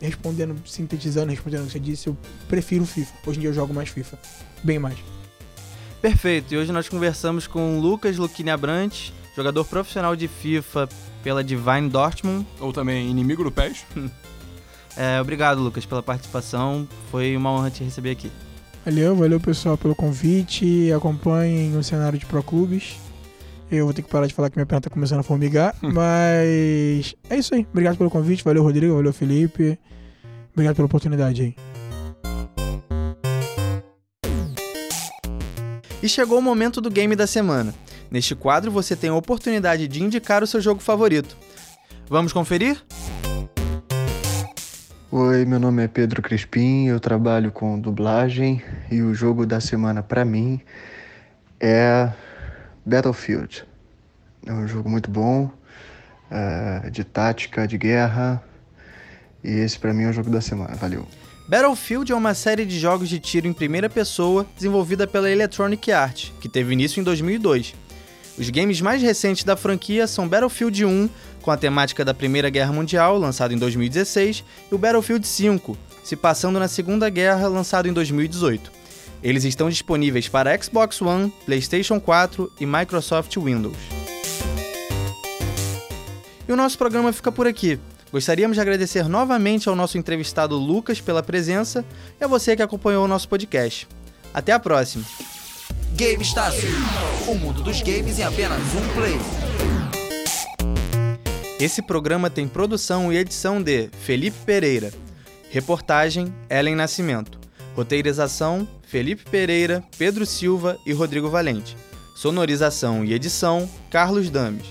respondendo, 0.00 0.56
sintetizando, 0.66 1.30
respondendo 1.30 1.62
o 1.62 1.66
que 1.66 1.72
você 1.72 1.80
disse, 1.80 2.06
eu 2.08 2.16
prefiro 2.48 2.84
FIFA. 2.86 3.12
Hoje 3.26 3.38
em 3.38 3.40
dia 3.40 3.50
eu 3.50 3.54
jogo 3.54 3.74
mais 3.74 3.88
FIFA. 3.88 4.18
Bem 4.62 4.78
mais. 4.78 4.98
Perfeito, 6.00 6.54
e 6.54 6.56
hoje 6.56 6.70
nós 6.70 6.88
conversamos 6.88 7.46
com 7.46 7.80
Lucas 7.80 8.16
Luquini 8.16 8.50
Abrantes, 8.50 9.12
jogador 9.34 9.64
profissional 9.64 10.14
de 10.14 10.28
FIFA 10.28 10.88
pela 11.22 11.42
Divine 11.42 11.88
Dortmund. 11.88 12.46
Ou 12.60 12.72
também 12.72 13.10
inimigo 13.10 13.42
do 13.44 13.50
PES? 13.50 13.84
É, 15.00 15.20
obrigado, 15.20 15.60
Lucas, 15.60 15.86
pela 15.86 16.02
participação. 16.02 16.88
Foi 17.08 17.36
uma 17.36 17.52
honra 17.52 17.70
te 17.70 17.84
receber 17.84 18.10
aqui. 18.10 18.32
Valeu, 18.84 19.14
valeu 19.14 19.38
pessoal 19.38 19.78
pelo 19.78 19.94
convite. 19.94 20.92
Acompanhem 20.92 21.76
o 21.76 21.84
cenário 21.84 22.18
de 22.18 22.26
Pro 22.26 22.42
Clubes. 22.42 22.96
Eu 23.70 23.84
vou 23.84 23.92
ter 23.92 24.02
que 24.02 24.08
parar 24.08 24.26
de 24.26 24.34
falar 24.34 24.48
que 24.50 24.56
minha 24.56 24.66
perna 24.66 24.80
tá 24.80 24.90
começando 24.90 25.20
a 25.20 25.22
formigar. 25.22 25.74
mas 25.82 27.14
é 27.28 27.36
isso 27.36 27.54
aí. 27.54 27.66
Obrigado 27.70 27.96
pelo 27.98 28.10
convite. 28.10 28.42
Valeu, 28.42 28.62
Rodrigo. 28.62 28.94
Valeu, 28.94 29.12
Felipe. 29.12 29.78
Obrigado 30.52 30.76
pela 30.76 30.86
oportunidade 30.86 31.42
aí. 31.42 31.54
E 36.02 36.08
chegou 36.08 36.38
o 36.38 36.42
momento 36.42 36.80
do 36.80 36.90
game 36.90 37.14
da 37.14 37.26
semana. 37.26 37.74
Neste 38.10 38.34
quadro 38.34 38.70
você 38.70 38.96
tem 38.96 39.10
a 39.10 39.14
oportunidade 39.14 39.86
de 39.86 40.02
indicar 40.02 40.42
o 40.42 40.46
seu 40.46 40.60
jogo 40.60 40.80
favorito. 40.80 41.36
Vamos 42.08 42.32
conferir? 42.32 42.82
Oi, 45.10 45.44
meu 45.44 45.58
nome 45.58 45.84
é 45.84 45.88
Pedro 45.88 46.22
Crispim, 46.22 46.86
eu 46.86 47.00
trabalho 47.00 47.50
com 47.50 47.78
dublagem 47.78 48.62
e 48.90 49.02
o 49.02 49.12
jogo 49.14 49.44
da 49.44 49.60
semana 49.60 50.02
pra 50.02 50.24
mim 50.24 50.60
é 51.58 52.10
Battlefield. 52.88 53.64
É 54.46 54.52
um 54.52 54.66
jogo 54.66 54.88
muito 54.88 55.10
bom, 55.10 55.50
é, 56.30 56.88
de 56.90 57.04
tática, 57.04 57.68
de 57.68 57.76
guerra, 57.76 58.42
e 59.44 59.50
esse 59.50 59.78
pra 59.78 59.92
mim 59.92 60.04
é 60.04 60.08
o 60.08 60.12
jogo 60.12 60.30
da 60.30 60.40
semana. 60.40 60.74
Valeu. 60.74 61.06
Battlefield 61.48 62.10
é 62.12 62.14
uma 62.14 62.34
série 62.34 62.64
de 62.64 62.78
jogos 62.78 63.08
de 63.08 63.18
tiro 63.18 63.46
em 63.46 63.52
primeira 63.52 63.88
pessoa 63.88 64.46
desenvolvida 64.56 65.06
pela 65.06 65.30
Electronic 65.30 65.92
Arts, 65.92 66.32
que 66.40 66.48
teve 66.48 66.72
início 66.72 67.00
em 67.00 67.04
2002. 67.04 67.74
Os 68.38 68.50
games 68.50 68.80
mais 68.80 69.02
recentes 69.02 69.44
da 69.44 69.56
franquia 69.56 70.06
são 70.06 70.28
Battlefield 70.28 70.84
1, 70.84 71.10
com 71.42 71.50
a 71.50 71.56
temática 71.56 72.04
da 72.04 72.14
Primeira 72.14 72.48
Guerra 72.48 72.72
Mundial, 72.72 73.18
lançado 73.18 73.52
em 73.52 73.58
2016, 73.58 74.44
e 74.70 74.74
o 74.74 74.78
Battlefield 74.78 75.26
5, 75.26 75.76
se 76.04 76.16
passando 76.16 76.58
na 76.58 76.68
Segunda 76.68 77.10
Guerra, 77.10 77.48
lançado 77.48 77.88
em 77.88 77.92
2018. 77.92 78.77
Eles 79.22 79.44
estão 79.44 79.68
disponíveis 79.68 80.28
para 80.28 80.56
Xbox 80.60 81.02
One, 81.02 81.32
PlayStation 81.44 82.00
4 82.00 82.52
e 82.60 82.66
Microsoft 82.66 83.36
Windows. 83.36 83.76
E 86.48 86.52
o 86.52 86.56
nosso 86.56 86.78
programa 86.78 87.12
fica 87.12 87.30
por 87.32 87.46
aqui. 87.46 87.78
Gostaríamos 88.10 88.56
de 88.56 88.60
agradecer 88.60 89.08
novamente 89.08 89.68
ao 89.68 89.76
nosso 89.76 89.98
entrevistado 89.98 90.56
Lucas 90.56 91.00
pela 91.00 91.22
presença 91.22 91.84
e 92.18 92.24
a 92.24 92.26
você 92.26 92.56
que 92.56 92.62
acompanhou 92.62 93.04
o 93.04 93.08
nosso 93.08 93.28
podcast. 93.28 93.86
Até 94.32 94.52
a 94.52 94.58
próxima! 94.58 95.04
Game 95.94 96.22
Estácio. 96.22 96.68
O 97.26 97.34
mundo 97.34 97.62
dos 97.62 97.82
games 97.82 98.18
em 98.18 98.22
apenas 98.22 98.60
um 98.74 98.94
play. 98.94 99.18
Esse 101.60 101.82
programa 101.82 102.30
tem 102.30 102.46
produção 102.46 103.12
e 103.12 103.16
edição 103.16 103.60
de 103.60 103.90
Felipe 104.00 104.36
Pereira. 104.46 104.92
Reportagem 105.50 106.32
Ellen 106.48 106.76
Nascimento. 106.76 107.38
Roteirização 107.74 108.66
Felipe 108.88 109.22
Pereira, 109.30 109.84
Pedro 109.98 110.24
Silva 110.24 110.78
e 110.86 110.94
Rodrigo 110.94 111.28
Valente. 111.28 111.76
Sonorização 112.16 113.04
e 113.04 113.12
edição 113.12 113.68
Carlos 113.90 114.30
Dames. 114.30 114.64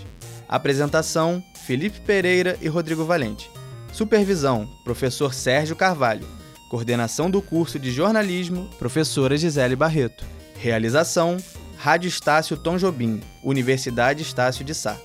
Apresentação 0.49 1.43
Felipe 1.67 2.01
Pereira 2.01 2.57
e 2.59 2.67
Rodrigo 2.67 3.05
Valente. 3.05 3.47
Supervisão 3.93 4.67
Professor 4.83 5.35
Sérgio 5.35 5.75
Carvalho. 5.75 6.27
Coordenação 6.67 7.29
do 7.29 7.43
curso 7.43 7.77
de 7.77 7.91
jornalismo 7.91 8.67
Professora 8.79 9.37
Gisele 9.37 9.75
Barreto. 9.75 10.25
Realização 10.55 11.37
Rádio 11.77 12.07
Estácio 12.07 12.57
Tom 12.57 12.75
Jobim, 12.75 13.21
Universidade 13.43 14.23
Estácio 14.23 14.65
de 14.65 14.73
Sá. 14.73 14.97